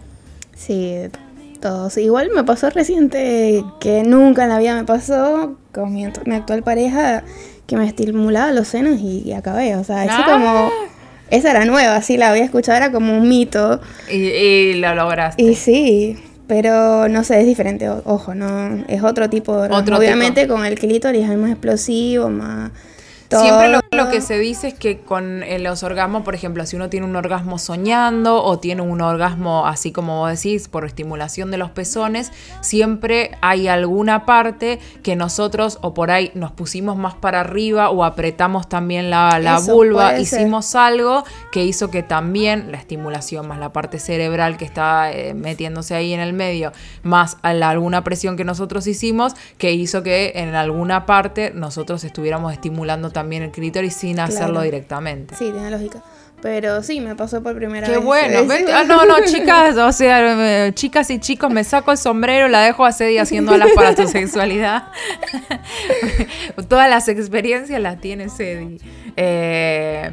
Sí, 0.54 0.96
todos. 1.60 1.96
Igual 1.96 2.30
me 2.34 2.44
pasó 2.44 2.68
reciente 2.70 3.64
que 3.80 4.02
nunca 4.02 4.44
en 4.44 4.50
la 4.50 4.58
vida 4.58 4.74
me 4.74 4.84
pasó 4.84 5.56
con 5.72 5.94
mi, 5.94 6.04
actual 6.04 6.62
pareja 6.62 7.24
que 7.66 7.76
me 7.76 7.86
estimulaba 7.86 8.52
los 8.52 8.68
senos 8.68 9.00
y, 9.00 9.32
acabé. 9.32 9.76
O 9.76 9.84
sea, 9.84 10.04
eso 10.04 10.14
ah. 10.18 10.26
como... 10.30 10.88
Esa 11.30 11.50
era 11.50 11.66
nueva, 11.66 12.00
sí, 12.00 12.16
la 12.16 12.30
había 12.30 12.42
escuchado, 12.42 12.78
era 12.78 12.90
como 12.90 13.14
un 13.18 13.28
mito. 13.28 13.82
Y, 14.10 14.72
lo 14.76 14.94
lograste. 14.94 15.42
Y 15.42 15.56
sí, 15.56 16.16
pero 16.46 17.06
no 17.08 17.22
sé, 17.22 17.40
es 17.40 17.46
diferente, 17.46 17.90
ojo, 17.90 18.34
no 18.34 18.82
es 18.88 19.02
otro 19.02 19.28
tipo 19.28 19.60
de 19.60 19.68
Obviamente 19.68 20.48
con 20.48 20.64
el 20.64 20.78
clítoris 20.78 21.28
es 21.28 21.36
más 21.36 21.50
explosivo, 21.50 22.30
más 22.30 22.70
Siempre 23.30 23.68
lo, 23.68 23.80
que 24.10 24.20
se 24.20 24.38
dice 24.38 24.68
es 24.68 24.74
que 24.74 24.98
con 25.00 25.42
los 25.62 25.82
orgasmos, 25.82 26.22
por 26.22 26.34
ejemplo, 26.34 26.64
si 26.66 26.76
uno 26.76 26.88
tiene 26.88 27.06
un 27.06 27.16
orgasmo 27.16 27.58
soñando 27.58 28.42
o 28.42 28.58
tiene 28.58 28.82
un 28.82 29.00
orgasmo 29.00 29.66
así 29.66 29.92
como 29.92 30.18
vos 30.18 30.30
decís, 30.30 30.68
por 30.68 30.84
estimulación 30.84 31.50
de 31.50 31.58
los 31.58 31.70
pezones, 31.70 32.32
siempre 32.60 33.32
hay 33.40 33.68
alguna 33.68 34.26
parte 34.26 34.78
que 35.02 35.16
nosotros 35.16 35.78
o 35.82 35.94
por 35.94 36.10
ahí 36.10 36.30
nos 36.34 36.52
pusimos 36.52 36.96
más 36.96 37.14
para 37.14 37.40
arriba 37.40 37.90
o 37.90 38.04
apretamos 38.04 38.68
también 38.68 39.10
la, 39.10 39.60
vulva, 39.66 40.18
hicimos 40.18 40.74
algo 40.74 41.24
que 41.52 41.64
hizo 41.64 41.90
que 41.90 42.02
también 42.02 42.70
la 42.70 42.78
estimulación 42.78 43.48
más 43.48 43.58
la 43.58 43.72
parte 43.72 43.98
cerebral 43.98 44.56
que 44.56 44.64
está 44.64 45.12
eh, 45.12 45.34
metiéndose 45.34 45.94
ahí 45.94 46.12
en 46.12 46.20
el 46.20 46.32
medio, 46.32 46.72
más 47.02 47.36
alguna 47.42 48.04
presión 48.04 48.36
que 48.36 48.44
nosotros 48.44 48.86
hicimos, 48.86 49.34
que 49.56 49.72
hizo 49.72 50.02
que 50.02 50.32
en 50.36 50.54
alguna 50.54 51.06
parte 51.06 51.52
nosotros 51.54 52.04
estuviéramos 52.04 52.52
estimulando 52.52 53.10
también 53.10 53.42
el 53.42 53.50
clítoris 53.50 53.77
sin 53.90 54.20
hacerlo 54.20 54.62
directamente. 54.62 55.34
Sí, 55.34 55.50
tiene 55.50 55.70
lógica. 55.70 56.02
Pero 56.40 56.82
sí, 56.84 57.00
me 57.00 57.16
pasó 57.16 57.42
por 57.42 57.56
primera 57.56 57.88
vez. 57.88 57.98
Qué 57.98 58.04
bueno. 58.04 58.40
Ah, 58.72 58.84
no, 58.84 59.04
no, 59.04 59.16
chicas, 59.24 59.76
o 59.76 59.90
sea, 59.92 60.72
chicas 60.72 61.10
y 61.10 61.18
chicos, 61.18 61.50
me 61.50 61.64
saco 61.64 61.90
el 61.90 61.98
sombrero, 61.98 62.48
la 62.48 62.60
dejo 62.60 62.84
a 62.84 62.92
Cedi 62.92 63.18
haciendo 63.18 63.52
alas 63.52 63.70
para 63.74 63.94
tu 63.94 64.06
sexualidad. 64.06 64.84
Todas 66.68 66.88
las 66.88 67.08
experiencias 67.08 67.80
las 67.80 68.00
tiene 68.00 68.28
Cedi. 68.28 68.78
Eh, 69.16 70.10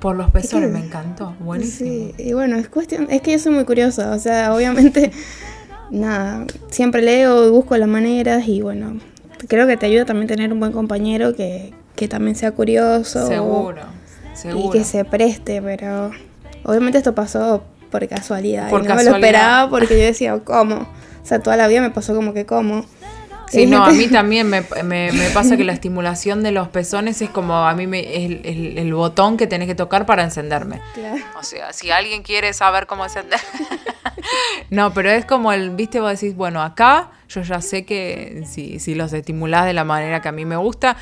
por 0.00 0.16
los 0.16 0.30
pezones, 0.30 0.70
me 0.70 0.80
encantó. 0.80 1.34
Buenísimo. 1.38 1.90
Sí, 1.90 2.14
y 2.18 2.32
bueno, 2.32 2.56
es 2.56 2.68
cuestión, 2.68 3.06
es 3.10 3.22
que 3.22 3.32
yo 3.32 3.38
soy 3.38 3.52
muy 3.52 3.64
curiosa, 3.64 4.12
o 4.12 4.18
sea, 4.18 4.52
obviamente, 4.52 5.12
nada, 5.90 6.44
siempre 6.70 7.02
leo 7.02 7.46
y 7.46 7.50
busco 7.50 7.76
las 7.76 7.88
maneras 7.88 8.48
y 8.48 8.62
bueno, 8.62 8.98
creo 9.48 9.66
que 9.66 9.76
te 9.76 9.86
ayuda 9.86 10.04
también 10.04 10.28
tener 10.28 10.52
un 10.52 10.60
buen 10.60 10.72
compañero 10.72 11.34
que, 11.34 11.72
también 12.08 12.34
sea 12.34 12.52
curioso. 12.52 13.26
Seguro, 13.26 13.82
seguro. 14.34 14.68
Y 14.68 14.70
que 14.70 14.84
se 14.84 15.04
preste, 15.04 15.60
pero 15.60 16.10
obviamente 16.64 16.96
esto 16.96 17.14
pasó 17.14 17.62
por 17.90 18.06
casualidad. 18.08 18.70
y 18.70 18.72
no 18.72 18.94
me 18.94 19.04
lo 19.04 19.14
esperaba 19.16 19.68
porque 19.68 19.98
yo 19.98 20.04
decía, 20.04 20.38
¿cómo? 20.38 20.88
O 21.22 21.26
sea, 21.26 21.40
toda 21.40 21.56
la 21.56 21.68
vida 21.68 21.82
me 21.82 21.90
pasó 21.90 22.14
como 22.14 22.32
que, 22.32 22.46
¿cómo? 22.46 22.86
Sí, 23.50 23.66
no, 23.66 23.84
a 23.84 23.90
mí 23.90 24.06
también 24.06 24.48
me, 24.48 24.62
pasa 25.34 25.56
que 25.56 25.64
la 25.64 25.72
estimulación 25.74 26.42
de 26.42 26.52
los 26.52 26.68
pezones 26.68 27.20
es 27.20 27.30
como 27.30 27.56
a 27.56 27.74
mí 27.74 27.86
me, 27.86 28.00
es 28.00 28.30
el, 28.44 28.94
botón 28.94 29.36
que 29.36 29.46
tenés 29.46 29.66
que 29.66 29.74
tocar 29.74 30.06
para 30.06 30.22
encenderme. 30.22 30.80
O 31.36 31.42
sea, 31.42 31.72
si 31.72 31.90
alguien 31.90 32.22
quiere 32.22 32.52
saber 32.52 32.86
cómo 32.86 33.04
encender. 33.04 33.40
no, 34.70 34.92
pero 34.94 35.10
es 35.10 35.24
como 35.24 35.52
el, 35.52 35.70
viste, 35.70 36.00
vos 36.00 36.12
decís, 36.12 36.36
bueno, 36.36 36.62
acá 36.62 37.10
yo 37.28 37.42
ya 37.42 37.60
sé 37.60 37.84
que 37.84 38.44
si, 38.46 38.78
si 38.78 38.94
los 38.94 39.12
estimulás 39.12 39.64
de 39.66 39.72
la 39.72 39.84
manera 39.84 40.20
que 40.20 40.28
a 40.28 40.32
mí 40.32 40.44
me 40.44 40.56
gusta, 40.56 40.96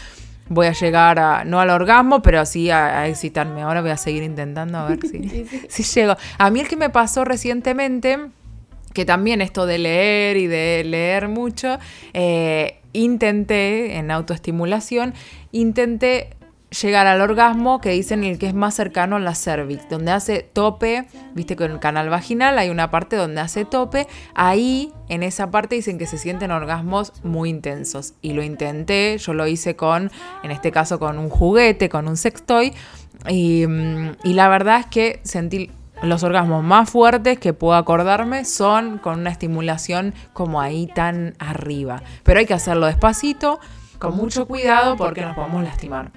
voy 0.49 0.69
a 0.69 0.73
llegar 0.73 1.19
a, 1.19 1.45
no 1.45 1.61
al 1.61 1.69
orgasmo, 1.69 2.23
pero 2.23 2.47
sí 2.47 2.71
a, 2.71 3.07
excitarme. 3.09 3.63
Ahora 3.63 3.83
voy 3.83 3.91
a 3.91 3.99
seguir 3.99 4.23
intentando 4.23 4.79
a 4.79 4.89
ver 4.89 5.01
si, 5.07 5.47
si 5.69 5.83
llego. 5.83 6.17
A 6.39 6.51
mí 6.51 6.61
el 6.61 6.69
que 6.69 6.77
me 6.77 6.89
pasó 6.89 7.25
recientemente 7.25 8.31
que 8.99 9.05
también 9.05 9.41
esto 9.41 9.65
de 9.65 9.79
leer 9.79 10.37
y 10.39 10.49
de 10.49 10.83
leer 10.85 11.29
mucho, 11.29 11.79
eh, 12.15 12.81
intenté, 12.93 13.97
en 13.97 14.11
autoestimulación, 14.11 15.15
intenté 15.53 16.31
llegar 16.83 17.07
al 17.07 17.21
orgasmo 17.21 17.81
que 17.81 17.91
dicen 17.91 18.25
el 18.25 18.41
que 18.41 18.49
es 18.49 18.55
más 18.55 18.75
cercano 18.75 19.15
a 19.15 19.21
la 19.21 19.37
cervix, 19.37 19.89
donde 19.89 20.11
hace 20.11 20.43
tope, 20.43 21.07
viste 21.33 21.55
con 21.55 21.71
el 21.71 21.79
canal 21.79 22.09
vaginal 22.09 22.59
hay 22.59 22.71
una 22.71 22.91
parte 22.91 23.15
donde 23.15 23.41
hace 23.41 23.65
tope, 23.65 24.09
ahí 24.35 24.93
en 25.09 25.23
esa 25.23 25.53
parte 25.53 25.77
dicen 25.77 25.97
que 25.97 26.07
se 26.07 26.19
sienten 26.19 26.51
orgasmos 26.51 27.13
muy 27.23 27.51
intensos. 27.51 28.15
Y 28.21 28.33
lo 28.33 28.43
intenté, 28.43 29.17
yo 29.19 29.33
lo 29.33 29.47
hice 29.47 29.77
con, 29.77 30.11
en 30.43 30.51
este 30.51 30.73
caso 30.73 30.99
con 30.99 31.21
un 31.21 31.29
juguete, 31.29 31.89
con 31.89 32.09
un 32.09 32.17
sextoy 32.17 32.73
y, 33.29 33.65
mm, 33.65 34.17
y 34.25 34.33
la 34.33 34.49
verdad 34.49 34.81
es 34.81 34.87
que 34.87 35.21
sentí 35.23 35.71
los 36.03 36.23
orgasmos 36.23 36.63
más 36.63 36.91
fuertes 36.91 37.39
que 37.39 37.53
puedo 37.53 37.75
acordarme 37.75 38.45
son 38.45 38.99
con 38.99 39.21
una 39.21 39.31
estimulación 39.31 40.15
como 40.33 40.61
ahí 40.61 40.87
tan 40.87 41.35
arriba. 41.39 42.03
Pero 42.23 42.41
hay 42.41 42.47
que 42.47 42.55
hacerlo 42.55 42.87
despacito, 42.87 43.61
con 43.99 44.17
mucho 44.17 44.47
cuidado 44.47 44.97
porque 44.97 45.23
nos 45.23 45.35
podemos 45.35 45.63
lastimar. 45.65 46.13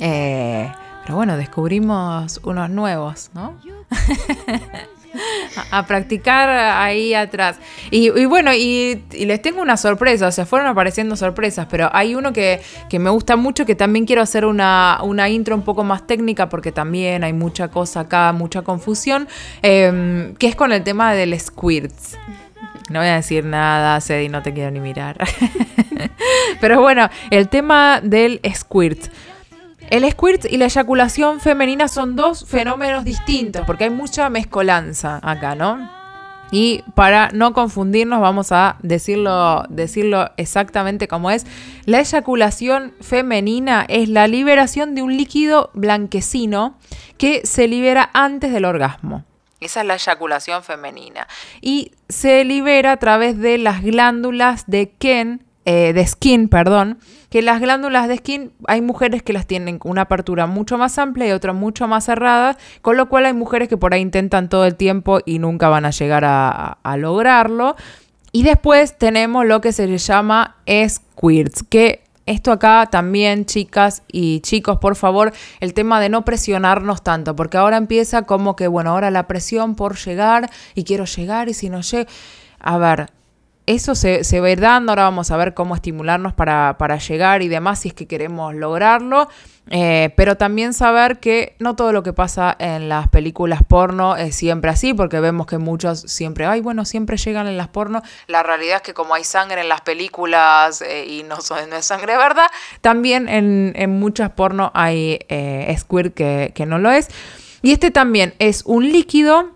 Eh, 0.00 0.72
pero 1.02 1.16
bueno, 1.16 1.36
descubrimos 1.36 2.40
unos 2.44 2.70
nuevos, 2.70 3.30
¿no? 3.34 3.58
a, 5.70 5.86
practicar 5.86 6.48
ahí 6.48 7.14
atrás. 7.14 7.58
Y, 7.90 8.24
bueno, 8.26 8.52
y, 8.54 9.02
les 9.12 9.42
tengo 9.42 9.62
una 9.62 9.76
sorpresa, 9.76 10.26
o 10.26 10.32
sea, 10.32 10.46
fueron 10.46 10.68
apareciendo 10.68 11.16
sorpresas, 11.16 11.66
pero 11.70 11.90
hay 11.92 12.14
uno 12.14 12.32
que, 12.32 12.60
me 12.92 13.10
gusta 13.10 13.36
mucho, 13.36 13.66
que 13.66 13.74
también 13.74 14.06
quiero 14.06 14.22
hacer 14.22 14.44
una, 14.44 14.98
intro 15.28 15.54
un 15.54 15.62
poco 15.62 15.84
más 15.84 16.06
técnica, 16.06 16.48
porque 16.48 16.72
también 16.72 17.24
hay 17.24 17.32
mucha 17.32 17.68
cosa 17.68 18.00
acá, 18.00 18.32
mucha 18.32 18.62
confusión, 18.62 19.28
em, 19.62 20.34
que 20.34 20.46
es 20.48 20.56
con 20.56 20.72
el 20.72 20.82
tema 20.82 21.14
del 21.14 21.38
squirts. 21.38 22.18
No 22.90 22.98
voy 22.98 23.08
a 23.08 23.14
decir 23.14 23.44
nada, 23.44 24.00
Cedi, 24.00 24.28
no 24.28 24.42
te 24.42 24.52
quiero 24.52 24.70
ni 24.70 24.80
mirar. 24.80 25.16
Pero 26.60 26.80
bueno, 26.80 27.08
el 27.30 27.48
tema 27.48 28.00
del 28.02 28.40
squirt. 28.54 29.08
El 29.92 30.10
squirt 30.10 30.46
y 30.50 30.56
la 30.56 30.64
eyaculación 30.64 31.38
femenina 31.38 31.86
son 31.86 32.16
dos 32.16 32.46
fenómenos 32.46 33.04
distintos, 33.04 33.66
porque 33.66 33.84
hay 33.84 33.90
mucha 33.90 34.30
mezcolanza 34.30 35.20
acá, 35.22 35.54
¿no? 35.54 35.86
Y 36.50 36.82
para 36.94 37.28
no 37.34 37.52
confundirnos, 37.52 38.18
vamos 38.22 38.52
a 38.52 38.78
decirlo, 38.80 39.64
decirlo 39.68 40.30
exactamente 40.38 41.08
como 41.08 41.30
es. 41.30 41.44
La 41.84 42.00
eyaculación 42.00 42.94
femenina 43.02 43.84
es 43.86 44.08
la 44.08 44.28
liberación 44.28 44.94
de 44.94 45.02
un 45.02 45.14
líquido 45.14 45.70
blanquecino 45.74 46.78
que 47.18 47.44
se 47.44 47.68
libera 47.68 48.08
antes 48.14 48.50
del 48.50 48.64
orgasmo. 48.64 49.26
Esa 49.60 49.82
es 49.82 49.86
la 49.86 49.96
eyaculación 49.96 50.62
femenina. 50.62 51.28
Y 51.60 51.92
se 52.08 52.44
libera 52.44 52.92
a 52.92 52.96
través 52.96 53.38
de 53.38 53.58
las 53.58 53.82
glándulas 53.82 54.64
de 54.66 54.88
Ken 54.98 55.44
eh, 55.64 55.92
de 55.92 56.04
skin, 56.04 56.48
perdón, 56.48 56.98
que 57.32 57.40
las 57.40 57.62
glándulas 57.62 58.08
de 58.08 58.18
skin 58.18 58.52
hay 58.66 58.82
mujeres 58.82 59.22
que 59.22 59.32
las 59.32 59.46
tienen 59.46 59.80
una 59.84 60.02
apertura 60.02 60.46
mucho 60.46 60.76
más 60.76 60.98
amplia 60.98 61.28
y 61.28 61.32
otras 61.32 61.56
mucho 61.56 61.88
más 61.88 62.04
cerrada, 62.04 62.58
con 62.82 62.98
lo 62.98 63.08
cual 63.08 63.24
hay 63.24 63.32
mujeres 63.32 63.70
que 63.70 63.78
por 63.78 63.94
ahí 63.94 64.02
intentan 64.02 64.50
todo 64.50 64.66
el 64.66 64.74
tiempo 64.74 65.20
y 65.24 65.38
nunca 65.38 65.70
van 65.70 65.86
a 65.86 65.92
llegar 65.92 66.26
a, 66.26 66.76
a 66.82 66.96
lograrlo. 66.98 67.74
Y 68.32 68.42
después 68.42 68.98
tenemos 68.98 69.46
lo 69.46 69.62
que 69.62 69.72
se 69.72 69.86
le 69.86 69.96
llama 69.96 70.56
squirts, 70.68 71.62
que 71.62 72.04
esto 72.26 72.52
acá 72.52 72.86
también, 72.90 73.46
chicas 73.46 74.02
y 74.12 74.40
chicos, 74.40 74.76
por 74.76 74.94
favor, 74.94 75.32
el 75.60 75.72
tema 75.72 76.00
de 76.00 76.10
no 76.10 76.26
presionarnos 76.26 77.00
tanto, 77.00 77.34
porque 77.34 77.56
ahora 77.56 77.78
empieza 77.78 78.22
como 78.22 78.56
que, 78.56 78.68
bueno, 78.68 78.90
ahora 78.90 79.10
la 79.10 79.26
presión 79.26 79.74
por 79.74 79.96
llegar 79.96 80.50
y 80.74 80.84
quiero 80.84 81.06
llegar 81.06 81.48
y 81.48 81.54
si 81.54 81.70
no 81.70 81.80
llego... 81.80 82.10
A 82.60 82.76
ver, 82.76 83.08
eso 83.66 83.94
se, 83.94 84.24
se 84.24 84.40
va 84.40 84.48
a 84.48 84.50
ir 84.50 84.60
dando, 84.60 84.90
ahora 84.92 85.04
vamos 85.04 85.30
a 85.30 85.36
ver 85.36 85.54
cómo 85.54 85.74
estimularnos 85.74 86.32
para, 86.32 86.76
para 86.78 86.98
llegar 86.98 87.42
y 87.42 87.48
demás 87.48 87.80
si 87.80 87.88
es 87.88 87.94
que 87.94 88.06
queremos 88.06 88.54
lograrlo, 88.54 89.28
eh, 89.70 90.12
pero 90.16 90.36
también 90.36 90.74
saber 90.74 91.20
que 91.20 91.54
no 91.60 91.76
todo 91.76 91.92
lo 91.92 92.02
que 92.02 92.12
pasa 92.12 92.56
en 92.58 92.88
las 92.88 93.06
películas 93.08 93.60
porno 93.66 94.16
es 94.16 94.34
siempre 94.34 94.70
así, 94.70 94.94
porque 94.94 95.20
vemos 95.20 95.46
que 95.46 95.58
muchos 95.58 96.00
siempre, 96.00 96.44
ay, 96.46 96.60
bueno, 96.60 96.84
siempre 96.84 97.16
llegan 97.16 97.46
en 97.46 97.56
las 97.56 97.68
porno, 97.68 98.02
la 98.26 98.42
realidad 98.42 98.76
es 98.76 98.82
que 98.82 98.94
como 98.94 99.14
hay 99.14 99.22
sangre 99.22 99.60
en 99.60 99.68
las 99.68 99.82
películas 99.82 100.82
eh, 100.82 101.06
y 101.06 101.22
no, 101.22 101.36
no, 101.68 101.76
es 101.76 101.84
sangre 101.84 102.16
verdad, 102.16 102.48
también 102.80 103.28
en, 103.28 103.72
en 103.76 103.98
muchas 104.00 104.30
porno 104.30 104.72
hay 104.74 105.20
eh, 105.28 105.76
que, 106.14 106.52
que 106.54 106.66
no 106.66 106.78
lo 106.78 106.90
es. 106.90 107.08
Y 107.62 107.70
este 107.70 107.92
también 107.92 108.34
es 108.40 108.64
un 108.66 108.90
líquido 108.90 109.50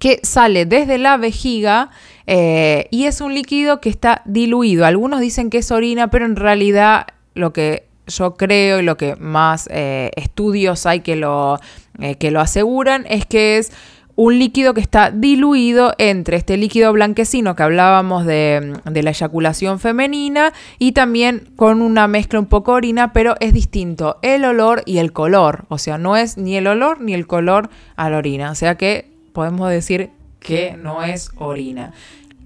que 0.00 0.20
sale 0.22 0.66
desde 0.66 0.98
la 0.98 1.16
vejiga 1.16 1.90
eh, 2.30 2.88
y 2.90 3.06
es 3.06 3.22
un 3.22 3.34
líquido 3.34 3.80
que 3.80 3.88
está 3.88 4.20
diluido. 4.26 4.84
Algunos 4.84 5.20
dicen 5.20 5.48
que 5.48 5.58
es 5.58 5.70
orina, 5.70 6.10
pero 6.10 6.26
en 6.26 6.36
realidad 6.36 7.06
lo 7.32 7.54
que 7.54 7.86
yo 8.06 8.34
creo 8.34 8.80
y 8.80 8.82
lo 8.82 8.98
que 8.98 9.16
más 9.16 9.66
eh, 9.72 10.10
estudios 10.14 10.84
hay 10.84 11.00
que 11.00 11.16
lo, 11.16 11.58
eh, 11.98 12.16
que 12.16 12.30
lo 12.30 12.40
aseguran 12.40 13.06
es 13.08 13.24
que 13.24 13.56
es 13.56 13.72
un 14.14 14.38
líquido 14.38 14.74
que 14.74 14.82
está 14.82 15.10
diluido 15.10 15.94
entre 15.96 16.36
este 16.36 16.58
líquido 16.58 16.92
blanquecino 16.92 17.56
que 17.56 17.62
hablábamos 17.62 18.26
de, 18.26 18.74
de, 18.84 19.02
la 19.02 19.10
eyaculación 19.10 19.78
femenina 19.78 20.52
y 20.78 20.92
también 20.92 21.48
con 21.56 21.80
una 21.80 22.08
mezcla 22.08 22.40
un 22.40 22.46
poco 22.46 22.72
orina, 22.72 23.14
pero 23.14 23.36
es 23.40 23.54
distinto 23.54 24.18
el 24.20 24.44
olor 24.44 24.82
y 24.84 24.98
el 24.98 25.14
color. 25.14 25.64
O 25.68 25.78
sea, 25.78 25.96
no 25.96 26.14
es 26.14 26.36
ni 26.36 26.56
el 26.56 26.66
olor 26.66 27.00
ni 27.00 27.14
el 27.14 27.26
color 27.26 27.70
a 27.96 28.10
la 28.10 28.18
orina. 28.18 28.50
O 28.50 28.54
sea 28.54 28.74
que 28.76 29.08
podemos 29.32 29.70
decir 29.70 30.10
que 30.40 30.76
no 30.76 31.02
es 31.02 31.30
orina. 31.36 31.92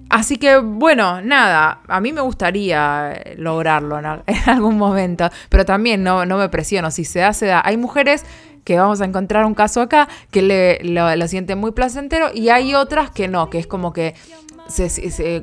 Así 0.09 0.37
que 0.37 0.59
bueno, 0.59 1.22
nada, 1.22 1.81
a 1.88 2.00
mí 2.00 2.12
me 2.12 2.20
gustaría 2.20 3.18
lograrlo 3.37 3.98
en, 3.98 4.05
algún 4.46 4.76
momento, 4.76 5.31
pero 5.48 5.64
también 5.64 6.02
no, 6.02 6.26
no 6.26 6.37
me 6.37 6.48
presiono, 6.48 6.90
si 6.90 7.05
se 7.05 7.20
da, 7.20 7.33
se 7.33 7.46
da. 7.46 7.62
Hay 7.64 7.76
mujeres 7.76 8.24
que 8.64 8.78
vamos 8.78 9.00
a 9.00 9.05
encontrar 9.05 9.44
un 9.44 9.55
caso 9.55 9.81
acá 9.81 10.09
que 10.31 10.42
le, 10.42 10.78
lo, 10.85 11.14
lo 11.16 11.28
sienten 11.28 11.59
muy 11.59 11.72
placentero 11.72 12.28
y 12.33 12.50
hay 12.50 12.74
otras 12.74 13.11
que 13.11 13.26
no, 13.26 13.50
que 13.50 13.59
es 13.59 13.66
como 13.66 13.92
que 13.92 14.14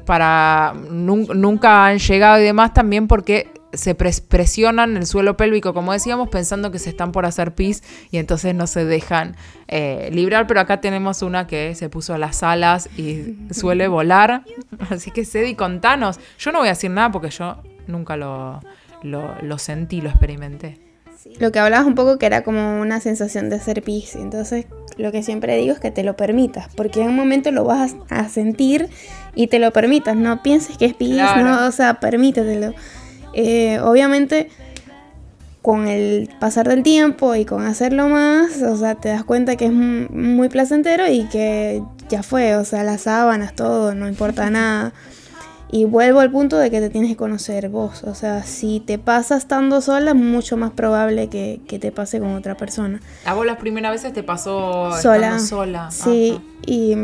para 0.06 0.74
nunca 0.90 1.86
han 1.86 2.00
llegado 2.00 2.40
y 2.40 2.44
demás 2.44 2.74
también 2.74 3.08
porque 3.08 3.52
se 3.74 3.96
presionan 3.96 4.98
el 4.98 5.06
suelo 5.06 5.38
pélvico, 5.38 5.74
como 5.74 5.94
decíamos, 5.94 6.30
pensando 6.30 6.72
que 6.72 6.80
se 6.80 6.90
están 6.90 7.12
por 7.12 7.26
hacer 7.26 7.54
pis 7.54 7.84
y 8.12 8.18
entonces 8.18 8.56
no 8.56 8.68
se 8.68 8.86
dejan 8.86 9.36
eh, 9.68 10.10
librar. 10.12 10.48
Pero 10.48 10.60
acá 10.60 10.82
tenemos 10.82 11.22
una 11.22 11.48
que 11.48 11.76
se 11.76 11.90
puso 11.90 12.18
las 12.18 12.44
alas 12.44 12.90
y 12.98 13.38
suele 13.52 13.88
volar. 13.88 14.44
Así 14.90 15.12
que 15.12 15.26
Cedi, 15.26 15.56
contanos. 15.56 16.20
Yo 16.40 16.52
no 16.52 16.60
voy 16.60 16.68
a 16.68 16.72
decir 16.72 16.92
nada 16.92 17.12
porque 17.12 17.30
yo 17.30 17.62
nunca 17.88 18.18
lo, 18.18 18.60
lo, 19.04 19.36
lo 19.42 19.58
sentí, 19.58 20.02
lo 20.02 20.10
experimenté. 20.10 20.80
Lo 21.38 21.52
que 21.52 21.60
hablabas 21.60 21.86
un 21.86 21.96
poco 21.96 22.18
que 22.18 22.26
era 22.26 22.44
como 22.44 22.80
una 22.80 23.02
sensación 23.02 23.50
de 23.50 23.58
hacer 23.58 23.84
pis. 23.84 24.16
Entonces, 24.16 24.66
lo 24.98 25.12
que 25.12 25.22
siempre 25.22 25.58
digo 25.58 25.74
es 25.74 25.80
que 25.80 25.92
te 25.92 26.04
lo 26.04 26.16
permitas, 26.16 26.68
porque 26.76 27.02
en 27.02 27.10
un 27.10 27.16
momento 27.16 27.52
lo 27.52 27.66
vas 27.66 27.96
a 28.10 28.28
sentir 28.30 28.90
y 29.36 29.48
te 29.48 29.60
lo 29.60 29.72
permitas. 29.72 30.16
No 30.16 30.42
pienses 30.42 30.78
que 30.78 30.86
es 30.86 30.94
pis, 30.94 31.16
claro. 31.16 31.44
no, 31.44 31.68
o 31.68 31.72
sea, 31.72 32.00
permítetelo. 32.00 32.74
Eh, 33.34 33.80
obviamente, 33.82 34.50
con 35.62 35.88
el 35.88 36.30
pasar 36.40 36.68
del 36.68 36.84
tiempo 36.84 37.36
y 37.36 37.46
con 37.46 37.66
hacerlo 37.66 38.08
más, 38.08 38.62
o 38.62 38.78
sea, 38.78 38.96
te 38.96 39.10
das 39.10 39.24
cuenta 39.24 39.56
que 39.56 39.66
es 39.66 39.72
muy 39.72 40.50
placentero 40.50 41.08
y 41.08 41.26
que 41.26 41.84
ya 42.10 42.24
fue, 42.24 42.56
o 42.56 42.66
sea, 42.66 42.84
las 42.84 43.02
sábanas, 43.02 43.56
todo, 43.56 43.94
no 43.94 44.08
importa 44.08 44.50
nada. 44.50 44.94
Y 45.72 45.86
vuelvo 45.86 46.20
al 46.20 46.32
punto 46.32 46.58
de 46.58 46.72
que 46.72 46.80
te 46.80 46.90
tienes 46.90 47.12
que 47.12 47.16
conocer 47.16 47.70
vos. 47.70 48.04
O 48.04 48.16
sea, 48.16 48.44
si 48.44 48.80
te 48.80 48.98
pasa 48.98 49.38
estando 49.38 49.82
sola, 49.82 50.12
es 50.12 50.16
mucho 50.16 50.58
más 50.58 50.72
probable 50.72 51.30
que, 51.30 51.62
que 51.68 51.78
te 51.78 51.92
pase 51.92 52.20
con 52.20 52.34
otra 52.34 52.58
persona. 52.58 53.00
¿A 53.24 53.36
vos 53.36 53.46
las 53.46 53.58
primeras 53.58 53.92
veces 53.92 54.12
te 54.12 54.24
pasó 54.24 54.92
sola? 55.00 55.38
sola? 55.38 55.92
Sí, 55.92 56.42
y, 56.66 56.96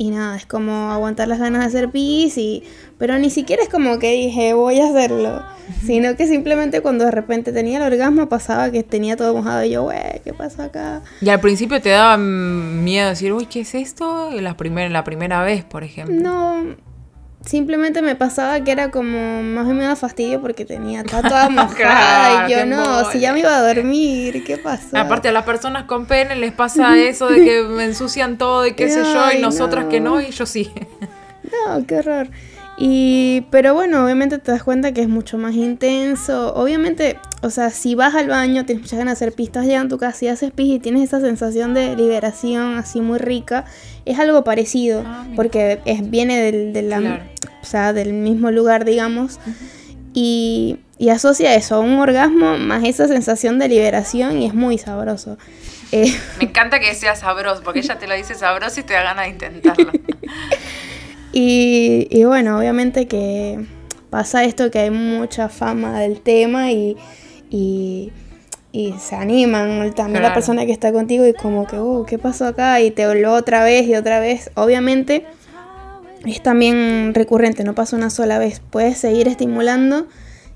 y, 0.00 0.08
nada, 0.08 0.34
es 0.34 0.46
como 0.46 0.90
aguantar 0.92 1.28
las 1.28 1.38
ganas 1.38 1.60
de 1.60 1.66
hacer 1.66 1.90
pis 1.90 2.38
y 2.38 2.62
pero 2.96 3.18
ni 3.18 3.28
siquiera 3.28 3.62
es 3.62 3.68
como 3.68 3.98
que 3.98 4.12
dije, 4.12 4.54
voy 4.54 4.80
a 4.80 4.88
hacerlo. 4.88 5.42
Sino 5.84 6.16
que 6.16 6.26
simplemente 6.26 6.80
cuando 6.80 7.04
de 7.04 7.10
repente 7.10 7.52
tenía 7.52 7.76
el 7.76 7.92
orgasmo 7.92 8.26
pasaba 8.26 8.70
que 8.70 8.82
tenía 8.82 9.18
todo 9.18 9.34
mojado 9.34 9.62
y 9.62 9.72
yo, 9.72 9.82
güey, 9.82 10.22
¿qué 10.24 10.32
pasa 10.32 10.64
acá? 10.64 11.02
Y 11.20 11.28
al 11.28 11.40
principio 11.40 11.82
te 11.82 11.90
daba 11.90 12.16
miedo 12.16 13.10
decir, 13.10 13.34
uy, 13.34 13.44
¿qué 13.44 13.60
es 13.60 13.74
esto? 13.74 14.30
La, 14.40 14.56
primer, 14.56 14.90
la 14.90 15.04
primera 15.04 15.42
vez, 15.42 15.64
por 15.64 15.84
ejemplo. 15.84 16.14
No, 16.14 16.76
simplemente 17.50 18.00
me 18.00 18.14
pasaba 18.14 18.60
que 18.60 18.70
era 18.70 18.92
como, 18.92 19.42
más 19.42 19.66
me 19.66 19.82
da 19.82 19.96
fastidio 19.96 20.40
porque 20.40 20.64
tenía 20.64 21.02
toda 21.02 21.48
mojada 21.50 21.74
claro, 21.74 22.48
y 22.48 22.52
yo 22.52 22.64
no, 22.64 22.84
mole. 22.84 23.06
si 23.10 23.18
ya 23.18 23.32
me 23.32 23.40
iba 23.40 23.56
a 23.56 23.74
dormir, 23.74 24.44
¿qué 24.44 24.56
pasó? 24.56 24.96
Aparte 24.96 25.30
a 25.30 25.32
las 25.32 25.42
personas 25.42 25.82
con 25.84 26.06
pene 26.06 26.36
les 26.36 26.52
pasa 26.52 26.96
eso 26.96 27.28
de 27.28 27.44
que 27.44 27.62
me 27.64 27.86
ensucian 27.86 28.38
todo 28.38 28.68
y 28.68 28.74
qué 28.74 28.88
sé 28.88 29.02
yo, 29.02 29.32
y 29.32 29.40
nosotras 29.40 29.86
no. 29.86 29.90
que 29.90 29.98
no, 29.98 30.20
y 30.20 30.30
yo 30.30 30.46
sí. 30.46 30.70
No, 31.42 31.84
qué 31.84 31.96
horror. 31.96 32.28
Y, 32.78 33.44
pero 33.50 33.74
bueno, 33.74 34.04
obviamente 34.04 34.38
te 34.38 34.52
das 34.52 34.62
cuenta 34.62 34.92
que 34.92 35.02
es 35.02 35.08
mucho 35.08 35.36
más 35.36 35.54
intenso. 35.54 36.54
Obviamente, 36.54 37.18
o 37.42 37.48
sea, 37.50 37.70
si 37.70 37.94
vas 37.94 38.14
al 38.14 38.28
baño, 38.28 38.66
tienes 38.66 38.82
muchas 38.82 38.98
ganas 38.98 39.18
de 39.18 39.24
hacer 39.24 39.34
pistas 39.34 39.66
ya 39.66 39.80
en 39.80 39.88
tu 39.88 39.96
casa 39.96 40.26
y 40.26 40.28
haces 40.28 40.50
pis 40.50 40.74
y 40.74 40.78
tienes 40.78 41.04
esa 41.04 41.20
sensación 41.20 41.72
de 41.72 41.96
liberación 41.96 42.76
así 42.76 43.00
muy 43.00 43.18
rica, 43.18 43.64
es 44.04 44.18
algo 44.18 44.44
parecido, 44.44 45.02
ah, 45.06 45.26
porque 45.36 45.80
es, 45.86 46.08
viene 46.10 46.40
del, 46.40 46.72
de 46.74 46.82
la, 46.82 46.98
claro. 46.98 47.22
o 47.62 47.64
sea, 47.64 47.92
del 47.94 48.12
mismo 48.12 48.50
lugar, 48.50 48.84
digamos. 48.84 49.36
Uh 49.46 49.50
-huh. 49.50 50.10
y, 50.12 50.78
y, 50.98 51.08
asocia 51.08 51.54
eso 51.54 51.76
a 51.76 51.78
un 51.78 51.98
orgasmo 51.98 52.58
más 52.58 52.84
esa 52.84 53.08
sensación 53.08 53.58
de 53.58 53.68
liberación 53.68 54.38
y 54.38 54.46
es 54.46 54.52
muy 54.52 54.76
sabroso. 54.76 55.38
Eh, 55.92 56.14
Me 56.38 56.44
encanta 56.44 56.78
que 56.78 56.94
sea 56.94 57.16
sabroso, 57.16 57.62
porque 57.62 57.80
ella 57.80 57.98
te 57.98 58.06
lo 58.06 58.14
dice 58.14 58.34
sabroso 58.34 58.80
y 58.80 58.82
te 58.82 58.92
da 58.92 59.02
ganas 59.02 59.24
de 59.24 59.30
intentarlo. 59.30 59.90
Y, 61.32 62.08
y, 62.10 62.24
bueno, 62.24 62.58
obviamente 62.58 63.06
que 63.06 63.64
pasa 64.10 64.42
esto 64.42 64.68
que 64.72 64.80
hay 64.80 64.90
mucha 64.90 65.48
fama 65.48 66.00
del 66.00 66.20
tema 66.20 66.72
y, 66.72 66.96
y, 67.50 68.12
y 68.72 68.94
se 68.98 69.16
animan 69.16 69.92
también 69.94 70.20
claro. 70.20 70.28
la 70.28 70.34
persona 70.34 70.64
que 70.64 70.72
está 70.72 70.92
contigo 70.92 71.26
y 71.26 71.34
como 71.34 71.66
que, 71.66 71.76
oh, 71.76 72.06
¿qué 72.06 72.18
pasó 72.18 72.46
acá? 72.46 72.80
Y 72.80 72.92
te 72.92 73.06
voló 73.06 73.34
otra 73.34 73.64
vez 73.64 73.86
y 73.86 73.96
otra 73.96 74.20
vez. 74.20 74.50
Obviamente 74.54 75.26
es 76.24 76.42
también 76.42 77.12
recurrente, 77.14 77.64
no 77.64 77.74
pasa 77.74 77.96
una 77.96 78.10
sola 78.10 78.38
vez. 78.38 78.60
Puedes 78.70 78.98
seguir 78.98 79.26
estimulando 79.26 80.06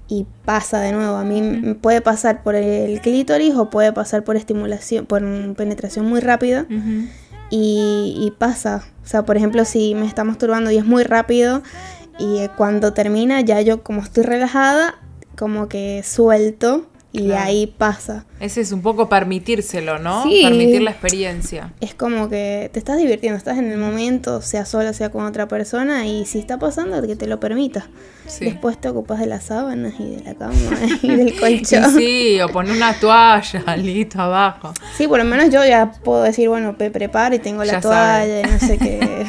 y 0.09 0.27
pasa 0.45 0.81
de 0.81 0.93
nuevo. 0.93 1.17
A 1.17 1.25
mí 1.25 1.43
me 1.43 1.75
puede 1.75 2.01
pasar 2.01 2.43
por 2.43 2.55
el 2.55 3.01
clítoris 3.01 3.55
o 3.55 3.71
puede 3.71 3.93
pasar 3.93 4.23
por 4.23 4.37
estimulación, 4.37 5.07
por 5.07 5.23
penetración 5.57 6.07
muy 6.07 6.21
rápida. 6.21 6.67
Uh 6.71 6.75
-huh. 6.75 7.09
y, 7.51 8.15
y, 8.21 8.31
pasa. 8.39 8.85
O 9.03 9.07
sea, 9.07 9.25
por 9.25 9.37
ejemplo, 9.37 9.65
si 9.65 9.95
me 9.95 10.07
está 10.07 10.23
masturbando 10.25 10.71
y 10.71 10.77
es 10.77 10.85
muy 10.85 11.03
rápido 11.03 11.63
y 12.19 12.47
cuando 12.57 12.93
termina 12.93 13.41
ya 13.41 13.61
yo 13.61 13.83
como 13.83 14.03
estoy 14.03 14.23
relajada, 14.23 14.95
como 15.37 15.69
que 15.69 16.03
suelto 16.05 16.87
y 17.15 17.27
claro. 17.27 17.45
ahí 17.45 17.69
pasa. 17.69 18.27
Ese 18.41 18.61
es 18.61 18.73
un 18.73 18.83
poco 18.83 19.09
permitírselo, 19.09 20.01
¿no? 20.01 20.25
Sí. 20.25 20.41
Permitir 20.43 20.83
la 20.83 20.91
experiencia. 20.91 21.73
Es 21.81 21.95
como 21.95 22.29
que 22.29 22.71
te 22.73 22.81
estás 22.81 22.99
divirtiendo, 22.99 23.39
estás 23.39 23.57
en 23.57 23.71
el 23.71 23.79
momento, 23.79 24.43
sea 24.43 24.65
sola, 24.65 24.93
sea 24.93 25.11
con 25.11 25.25
otra 25.25 25.47
persona, 25.47 26.09
y 26.09 26.27
si 26.27 26.41
está 26.41 26.59
pasando, 26.59 27.01
que 27.07 27.15
te 27.15 27.29
lo 27.29 27.39
permitas. 27.39 27.85
Sí. 28.27 28.47
Después 28.47 28.81
te 28.81 28.89
ocupas 28.89 29.21
de 29.21 29.27
las 29.27 29.45
sábanas 29.45 29.95
y 30.01 30.17
de 30.17 30.25
la 30.25 30.35
cama 30.35 30.55
y 31.03 31.15
del 31.15 31.37
colchón. 31.41 31.95
sí, 31.95 32.41
o 32.41 32.49
poner 32.49 32.73
una 32.73 32.99
toalla, 32.99 33.77
listo, 33.77 34.21
abajo. 34.21 34.75
Sí, 34.97 35.07
por 35.07 35.19
lo 35.19 35.25
menos 35.25 35.51
yo 35.51 35.65
ya 35.65 35.93
puedo 35.93 36.25
decir, 36.25 36.49
bueno, 36.49 36.75
me 36.77 36.91
preparo 36.91 37.37
y 37.37 37.39
tengo 37.39 37.63
la 37.63 37.75
ya 37.75 37.81
toalla, 37.81 38.41
y 38.41 38.43
no 38.43 38.59
sé 38.59 38.77
qué. 38.77 39.25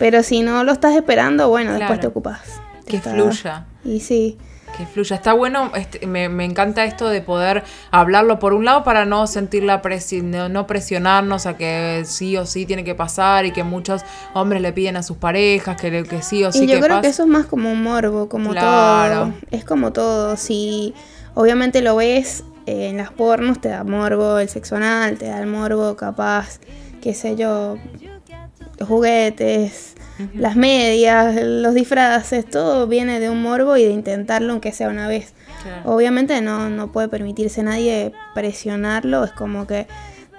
Pero 0.00 0.24
si 0.24 0.42
no 0.42 0.64
lo 0.64 0.72
estás 0.72 0.96
esperando, 0.96 1.48
bueno, 1.48 1.70
claro. 1.70 1.78
después 1.78 2.00
te 2.00 2.06
ocupas. 2.08 2.40
Que 2.84 3.00
fluya. 3.00 3.66
Y 3.84 4.00
sí. 4.00 4.38
Que 4.76 4.84
fluya. 4.84 5.16
Está 5.16 5.32
bueno, 5.32 5.70
este, 5.74 6.06
me, 6.06 6.28
me 6.28 6.44
encanta 6.44 6.84
esto 6.84 7.08
de 7.08 7.22
poder 7.22 7.64
hablarlo 7.90 8.38
por 8.38 8.52
un 8.52 8.64
lado 8.66 8.84
para 8.84 9.06
no 9.06 9.26
sentir 9.26 9.62
la 9.62 9.80
presión, 9.80 10.30
no, 10.30 10.48
no 10.50 10.66
presionarnos 10.66 11.46
a 11.46 11.56
que 11.56 12.02
sí 12.04 12.36
o 12.36 12.44
sí 12.44 12.66
tiene 12.66 12.84
que 12.84 12.94
pasar 12.94 13.46
y 13.46 13.52
que 13.52 13.64
muchos 13.64 14.02
hombres 14.34 14.60
le 14.60 14.72
piden 14.74 14.96
a 14.98 15.02
sus 15.02 15.16
parejas 15.16 15.80
que, 15.80 15.90
le- 15.90 16.02
que 16.04 16.20
sí 16.20 16.44
o 16.44 16.52
sí 16.52 16.64
y 16.64 16.66
yo 16.66 16.74
que 16.74 16.80
creo 16.86 17.00
que 17.00 17.06
eso 17.08 17.22
es 17.22 17.28
más 17.28 17.46
como 17.46 17.72
un 17.72 17.82
morbo, 17.82 18.28
como 18.28 18.50
Claro. 18.50 19.14
todo. 19.26 19.32
Es 19.50 19.64
como 19.64 19.92
todo. 19.94 20.36
Si 20.36 20.92
obviamente 21.34 21.80
lo 21.80 21.96
ves 21.96 22.44
eh, 22.66 22.88
en 22.88 22.98
las 22.98 23.10
pornos, 23.12 23.60
te 23.60 23.70
da 23.70 23.82
morbo 23.82 24.38
el 24.38 24.48
sexo 24.50 24.76
anal, 24.76 25.16
te 25.16 25.26
da 25.26 25.40
el 25.40 25.46
morbo 25.46 25.96
capaz, 25.96 26.60
qué 27.00 27.14
sé 27.14 27.34
yo, 27.36 27.78
los 28.78 28.88
juguetes, 28.88 29.95
las 30.34 30.56
medias, 30.56 31.34
los 31.42 31.74
disfraces, 31.74 32.48
todo 32.48 32.86
viene 32.86 33.20
de 33.20 33.28
un 33.30 33.42
morbo 33.42 33.76
y 33.76 33.84
de 33.84 33.90
intentarlo 33.90 34.52
aunque 34.52 34.72
sea 34.72 34.88
una 34.88 35.08
vez. 35.08 35.34
Claro. 35.62 35.92
Obviamente 35.94 36.40
no, 36.40 36.70
no 36.70 36.92
puede 36.92 37.08
permitirse 37.08 37.62
nadie 37.62 38.12
presionarlo, 38.34 39.24
es 39.24 39.32
como 39.32 39.66
que 39.66 39.86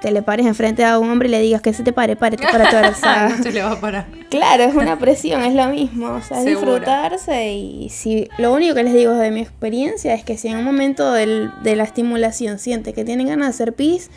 te 0.02 0.12
le 0.12 0.22
pares 0.22 0.46
enfrente 0.46 0.86
a 0.86 1.00
un 1.00 1.10
hombre 1.10 1.28
y 1.28 1.32
le 1.32 1.42
digas 1.42 1.62
que 1.62 1.74
se 1.74 1.82
te 1.84 1.92
pare, 1.92 2.16
párate 2.16 2.44
para 2.52 2.70
tu 2.70 2.76
abrazada. 2.78 3.30
no 3.30 3.44
se 3.44 3.52
le 3.52 3.63
va 3.63 3.72
a 3.72 3.80
parar. 3.82 4.06
Claro, 4.30 4.63
es 4.63 4.76
una 4.76 4.98
presión, 5.00 5.42
es 5.42 5.56
lo 5.56 5.68
mismo, 5.70 6.12
o 6.13 6.22
sea, 6.22 6.40
es 6.40 6.46
disfrutarse 6.46 7.52
y 7.52 7.90
si 7.90 8.30
lo 8.38 8.54
único 8.54 8.76
que 8.76 8.84
les 8.84 8.94
digo 8.94 9.13
de 9.13 9.32
mi 9.32 9.42
experiencia 9.42 10.13
es 10.13 10.24
que 10.24 10.38
si 10.38 10.50
en 10.50 10.58
un 10.58 10.63
momento 10.63 11.12
del- 11.13 11.52
de 11.63 11.76
la 11.76 11.84
estimulación 11.84 12.60
siente 12.60 12.94
que 12.94 13.04
tienen 13.06 13.28
ganas 13.28 13.48
de 13.48 13.50
hacer 13.50 13.74
pis, 13.74 14.10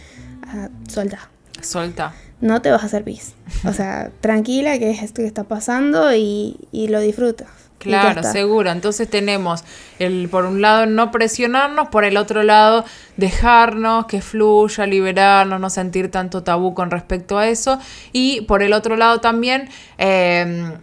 ah, 0.47 0.69
suelta, 0.89 1.31
Solta. 1.63 2.13
No 2.41 2.63
te 2.63 2.71
vas 2.71 2.83
a 2.83 2.87
hacer 2.87 3.05
pis. 3.05 3.35
O 3.65 3.73
sea, 3.73 4.11
tranquila 4.21 4.79
que 4.79 4.91
es 4.91 5.03
esto 5.03 5.23
que 5.23 5.29
está 5.29 5.45
pasando 5.45 6.15
y, 6.15 6.57
y 6.73 6.89
lo 6.89 7.01
disfrutas. 7.01 7.49
Claro, 7.81 8.23
seguro. 8.23 8.71
Entonces 8.71 9.09
tenemos 9.09 9.65
el 9.99 10.29
por 10.29 10.45
un 10.45 10.61
lado 10.61 10.85
no 10.85 11.11
presionarnos, 11.11 11.89
por 11.89 12.05
el 12.05 12.19
otro 12.19 12.43
lado 12.43 12.85
dejarnos 13.17 14.05
que 14.05 14.21
fluya, 14.21 14.85
liberarnos, 14.85 15.59
no 15.59 15.71
sentir 15.71 16.11
tanto 16.11 16.43
tabú 16.43 16.75
con 16.75 16.91
respecto 16.91 17.39
a 17.39 17.49
eso. 17.49 17.79
Y 18.13 18.43
por 18.43 18.63
el 18.63 18.75
otro 18.75 18.97
lado 18.97 19.21
también 19.21 19.71
eh, 19.97 20.75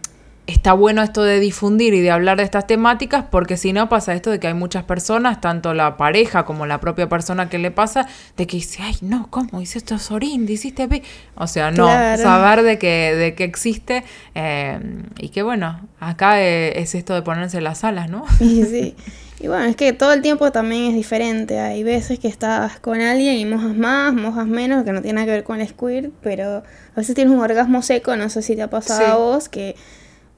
está 0.48 0.72
bueno 0.72 1.02
esto 1.02 1.22
de 1.22 1.38
difundir 1.40 1.92
y 1.94 2.00
de 2.00 2.10
hablar 2.10 2.38
de 2.38 2.42
estas 2.42 2.66
temáticas, 2.66 3.26
porque 3.30 3.56
si 3.56 3.72
no 3.72 3.88
pasa 3.88 4.14
esto 4.14 4.30
de 4.30 4.40
que 4.40 4.48
hay 4.48 4.54
muchas 4.54 4.82
personas, 4.82 5.40
tanto 5.40 5.74
la 5.74 5.96
pareja 5.96 6.44
como 6.46 6.64
la 6.66 6.80
propia 6.80 7.08
persona 7.08 7.48
que 7.48 7.58
le 7.58 7.70
pasa, 7.70 8.08
de 8.36 8.46
que 8.46 8.56
dice, 8.56 8.82
ay, 8.82 8.96
no, 9.02 9.28
¿cómo? 9.30 9.60
Hiciste 9.60 9.94
esto 9.94 10.14
orín, 10.14 10.48
hiciste 10.48 10.88
pi-". 10.88 11.02
O 11.36 11.46
sea, 11.46 11.70
no, 11.70 11.84
Claro. 11.84 12.22
saber 12.22 12.62
de 12.62 12.78
que, 12.78 13.14
de 13.14 13.34
que 13.34 13.44
existe 13.44 14.04
eh, 14.34 14.80
y 15.18 15.28
que 15.28 15.42
bueno, 15.42 15.80
acá 16.00 16.40
eh, 16.42 16.80
es 16.80 16.94
esto 16.94 17.14
de 17.14 17.22
ponerse 17.22 17.60
las 17.60 17.84
alas, 17.84 18.08
¿no? 18.10 18.24
Y 18.40 18.64
sí. 18.64 18.94
Y 19.40 19.46
bueno, 19.46 19.66
es 19.66 19.76
que 19.76 19.92
todo 19.92 20.12
el 20.14 20.20
tiempo 20.22 20.50
también 20.50 20.86
es 20.86 20.94
diferente. 20.94 21.60
Hay 21.60 21.84
veces 21.84 22.18
que 22.18 22.26
estás 22.26 22.80
con 22.80 23.00
alguien 23.00 23.36
y 23.36 23.44
mojas 23.44 23.76
más, 23.76 24.12
mojas 24.12 24.46
menos, 24.48 24.82
que 24.84 24.92
no 24.92 25.00
tiene 25.00 25.14
nada 25.16 25.26
que 25.26 25.30
ver 25.32 25.44
con 25.44 25.60
el 25.60 25.68
squirt, 25.68 26.10
pero 26.22 26.56
a 26.56 26.96
veces 26.96 27.14
tienes 27.14 27.32
un 27.32 27.38
orgasmo 27.40 27.82
seco, 27.82 28.16
no 28.16 28.28
sé 28.30 28.42
si 28.42 28.56
te 28.56 28.62
ha 28.62 28.70
pasado 28.70 28.98
Sí. 28.98 29.04
a 29.06 29.14
vos, 29.14 29.48
que 29.48 29.76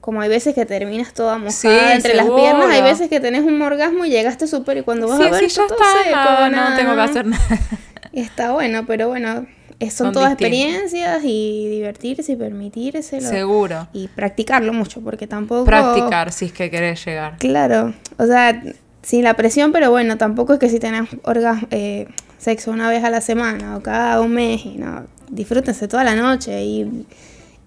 como 0.01 0.19
hay 0.21 0.29
veces 0.29 0.53
que 0.55 0.65
terminas 0.65 1.13
toda 1.13 1.37
mojada 1.37 1.51
Sí, 1.51 1.69
entre 1.93 2.15
las 2.15 2.29
piernas, 2.29 2.67
hay 2.69 2.81
veces 2.81 3.07
que 3.07 3.19
tenés 3.19 3.43
un 3.43 3.61
orgasmo 3.61 4.03
y 4.03 4.09
llegaste 4.09 4.47
súper 4.47 4.77
y 4.79 4.81
cuando 4.81 5.07
vas 5.07 5.19
Sí, 5.19 5.25
a 5.27 5.29
ver 5.31 5.39
sí, 5.39 5.47
ya 5.55 5.67
todo 5.67 5.77
está, 5.77 6.03
seco, 6.03 6.15
nada, 6.49 6.69
no 6.71 6.75
tengo 6.75 6.95
que 6.95 7.01
hacer 7.01 7.25
nada. 7.27 7.43
Y 8.11 8.19
está 8.21 8.51
bueno, 8.51 8.85
pero 8.85 9.07
bueno, 9.07 9.45
son, 9.79 9.89
Son 9.91 10.11
todas 10.11 10.31
distintos. 10.37 10.57
experiencias 10.59 11.21
y 11.23 11.67
divertirse 11.69 12.31
y 12.33 12.35
permitírselo. 12.35 13.29
Seguro. 13.29 13.87
Y 13.93 14.09
practicarlo 14.09 14.73
mucho, 14.73 15.01
porque 15.01 15.27
tampoco... 15.27 15.63
Practicar 15.65 16.31
si 16.33 16.45
es 16.45 16.51
que 16.51 16.69
querés 16.69 17.05
llegar. 17.05 17.37
Claro, 17.37 17.93
o 18.17 18.25
sea, 18.25 18.61
sin 19.01 19.23
la 19.23 19.35
presión, 19.35 19.71
pero 19.71 19.89
bueno, 19.91 20.17
tampoco 20.17 20.53
es 20.53 20.59
que 20.59 20.67
si 20.69 20.79
tenés 20.79 21.09
orgas- 21.23 21.65
eh, 21.71 22.07
sexo 22.37 22.71
una 22.71 22.89
vez 22.89 23.03
a 23.03 23.09
la 23.11 23.21
semana 23.21 23.77
o 23.77 23.81
cada 23.81 24.19
un 24.19 24.33
mes, 24.33 24.65
y 24.65 24.75
no, 24.77 25.05
disfrútense 25.29 25.87
toda 25.87 26.03
la 26.03 26.15
noche 26.15 26.63
y 26.63 27.05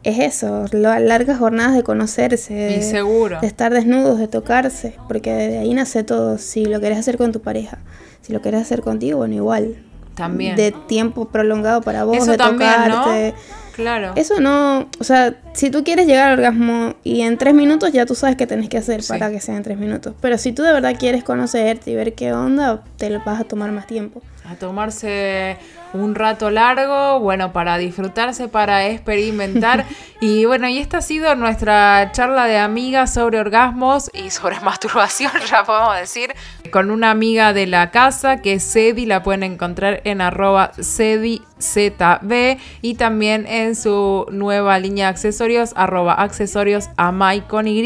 es 0.05 0.19
eso, 0.19 0.67
largas 0.73 1.39
jornadas 1.39 1.75
de 1.75 1.83
conocerse, 1.83 2.83
seguro. 2.83 3.41
de 3.41 3.47
estar 3.47 3.73
desnudos, 3.73 4.19
de 4.19 4.29
tocarse, 4.29 4.95
porque 5.09 5.33
de 5.33 5.59
ahí 5.59 5.75
nace 5.75 6.05
todo, 6.05 6.39
si 6.39 6.65
lo 6.67 6.81
querés 6.81 6.99
hacer 6.99 7.17
con 7.17 7.33
tu 7.33 7.41
pareja, 7.41 7.79
si 8.21 8.33
lo 8.33 8.41
querés 8.43 8.63
hacer 8.63 8.83
contigo, 8.83 9.19
bueno, 9.19 9.35
igual. 9.35 9.77
También. 10.15 10.55
De 10.55 10.71
tiempo 10.73 11.25
prolongado 11.25 11.81
para 11.83 12.05
vos, 12.05 12.17
Eso 12.19 12.31
de 12.33 12.37
también, 12.37 12.71
tocarte. 12.71 13.31
¿no? 13.33 13.65
Claro. 13.75 14.13
Eso 14.15 14.39
no, 14.39 14.87
o 15.01 15.05
sea, 15.05 15.35
si 15.53 15.69
tú 15.71 15.83
quieres 15.83 16.07
llegar 16.07 16.29
al 16.29 16.35
orgasmo 16.39 16.95
y 17.03 17.23
en 17.23 17.37
tres 17.39 17.55
minutos 17.55 17.91
ya 17.93 18.07
tú 18.07 18.15
sabes 18.15 18.37
qué 18.37 18.47
tenés 18.47 18.69
que 18.69 18.79
hacer 18.79 19.03
Sí. 19.03 19.09
para 19.09 19.33
que 19.33 19.41
sea 19.41 19.57
en 19.57 19.65
tres 19.65 19.77
minutos. 19.79 20.15
Pero 20.21 20.39
si 20.39 20.53
tú 20.53 20.63
de 20.63 20.73
verdad 20.73 20.95
quieres 20.97 21.25
conocerte 21.25 21.91
y 21.91 21.97
ver 21.97 22.15
qué 22.15 22.33
onda, 22.33 22.85
te 22.99 23.11
lo 23.11 23.21
vas 23.25 23.41
a 23.41 23.45
tomar 23.45 23.73
más 23.73 23.89
tiempo. 23.89 24.23
A 24.49 24.55
tomarse 24.55 25.57
un 25.95 26.15
rato 26.15 26.51
largo, 26.51 27.21
bueno, 27.21 27.53
para 27.53 27.79
disfrutarse, 27.79 28.49
para 28.49 28.87
experimentar. 28.89 29.87
y 30.21 30.45
bueno, 30.45 30.69
y 30.69 30.79
esta 30.79 30.99
ha 30.99 31.03
sido 31.03 31.35
nuestra 31.37 32.11
charla 32.13 32.47
de 32.47 32.59
amigas 32.59 33.15
sobre 33.15 33.39
orgasmos 33.39 34.11
y 34.13 34.31
sobre 34.31 34.61
masturbación, 34.65 35.33
ya 35.49 35.65
podemos 35.65 35.97
decir, 35.97 36.35
con 36.71 36.91
una 36.91 37.11
amiga 37.11 37.53
de 37.53 37.67
la 37.67 37.91
casa 37.91 38.43
que 38.43 38.55
es 38.55 38.73
Cedi, 38.73 39.07
la 39.07 39.23
pueden 39.23 39.45
encontrar 39.45 40.01
en 40.05 40.21
arroba 40.21 40.73
CediZB 40.81 42.59
y 42.83 42.95
también 42.97 43.47
en 43.47 43.77
su 43.77 44.27
nueva 44.31 44.79
línea 44.79 45.07
de 45.07 45.11
accesorios, 45.11 45.73
arroba 45.77 46.15
accesorios 46.15 46.91
amai 46.97 47.47
con 47.47 47.69
Y. 47.69 47.85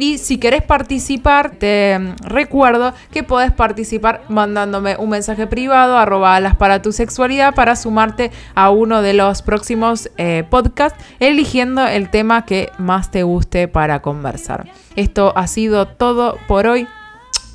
Y 0.00 0.16
si 0.16 0.38
querés 0.38 0.62
participar, 0.62 1.50
te 1.50 2.14
recuerdo 2.22 2.94
que 3.12 3.22
podés 3.22 3.52
participar 3.52 4.22
mandándome 4.30 4.96
un 4.96 5.10
mensaje 5.10 5.46
privado, 5.46 5.98
arroba 5.98 6.36
alas 6.36 6.56
para 6.56 6.80
tu 6.80 6.90
sexualidad, 6.90 7.54
para 7.54 7.76
sumarte 7.76 8.30
a 8.54 8.70
uno 8.70 9.02
de 9.02 9.12
los 9.12 9.42
próximos 9.42 10.08
eh, 10.16 10.44
podcasts, 10.48 10.98
eligiendo 11.18 11.86
el 11.86 12.08
tema 12.08 12.46
que 12.46 12.72
más 12.78 13.10
te 13.10 13.24
guste 13.24 13.68
para 13.68 14.00
conversar. 14.00 14.72
Esto 14.96 15.34
ha 15.36 15.46
sido 15.46 15.86
todo 15.86 16.38
por 16.48 16.66
hoy. 16.66 16.88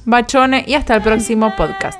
Bachone 0.05 0.65
y 0.67 0.75
hasta 0.75 0.93
el 0.93 1.01
próximo 1.01 1.51
podcast. 1.55 1.99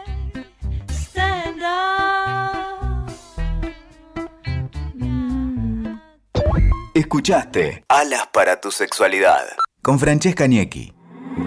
Escuchaste 6.94 7.84
Alas 7.90 8.30
para 8.32 8.62
tu 8.62 8.70
sexualidad 8.70 9.44
con 9.86 10.00
Francesca 10.00 10.48
Niecki. 10.48 10.92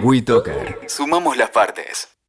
WeToker. 0.01 0.79
Sumamos 0.87 1.35
las 1.35 1.49
partes. 1.49 2.08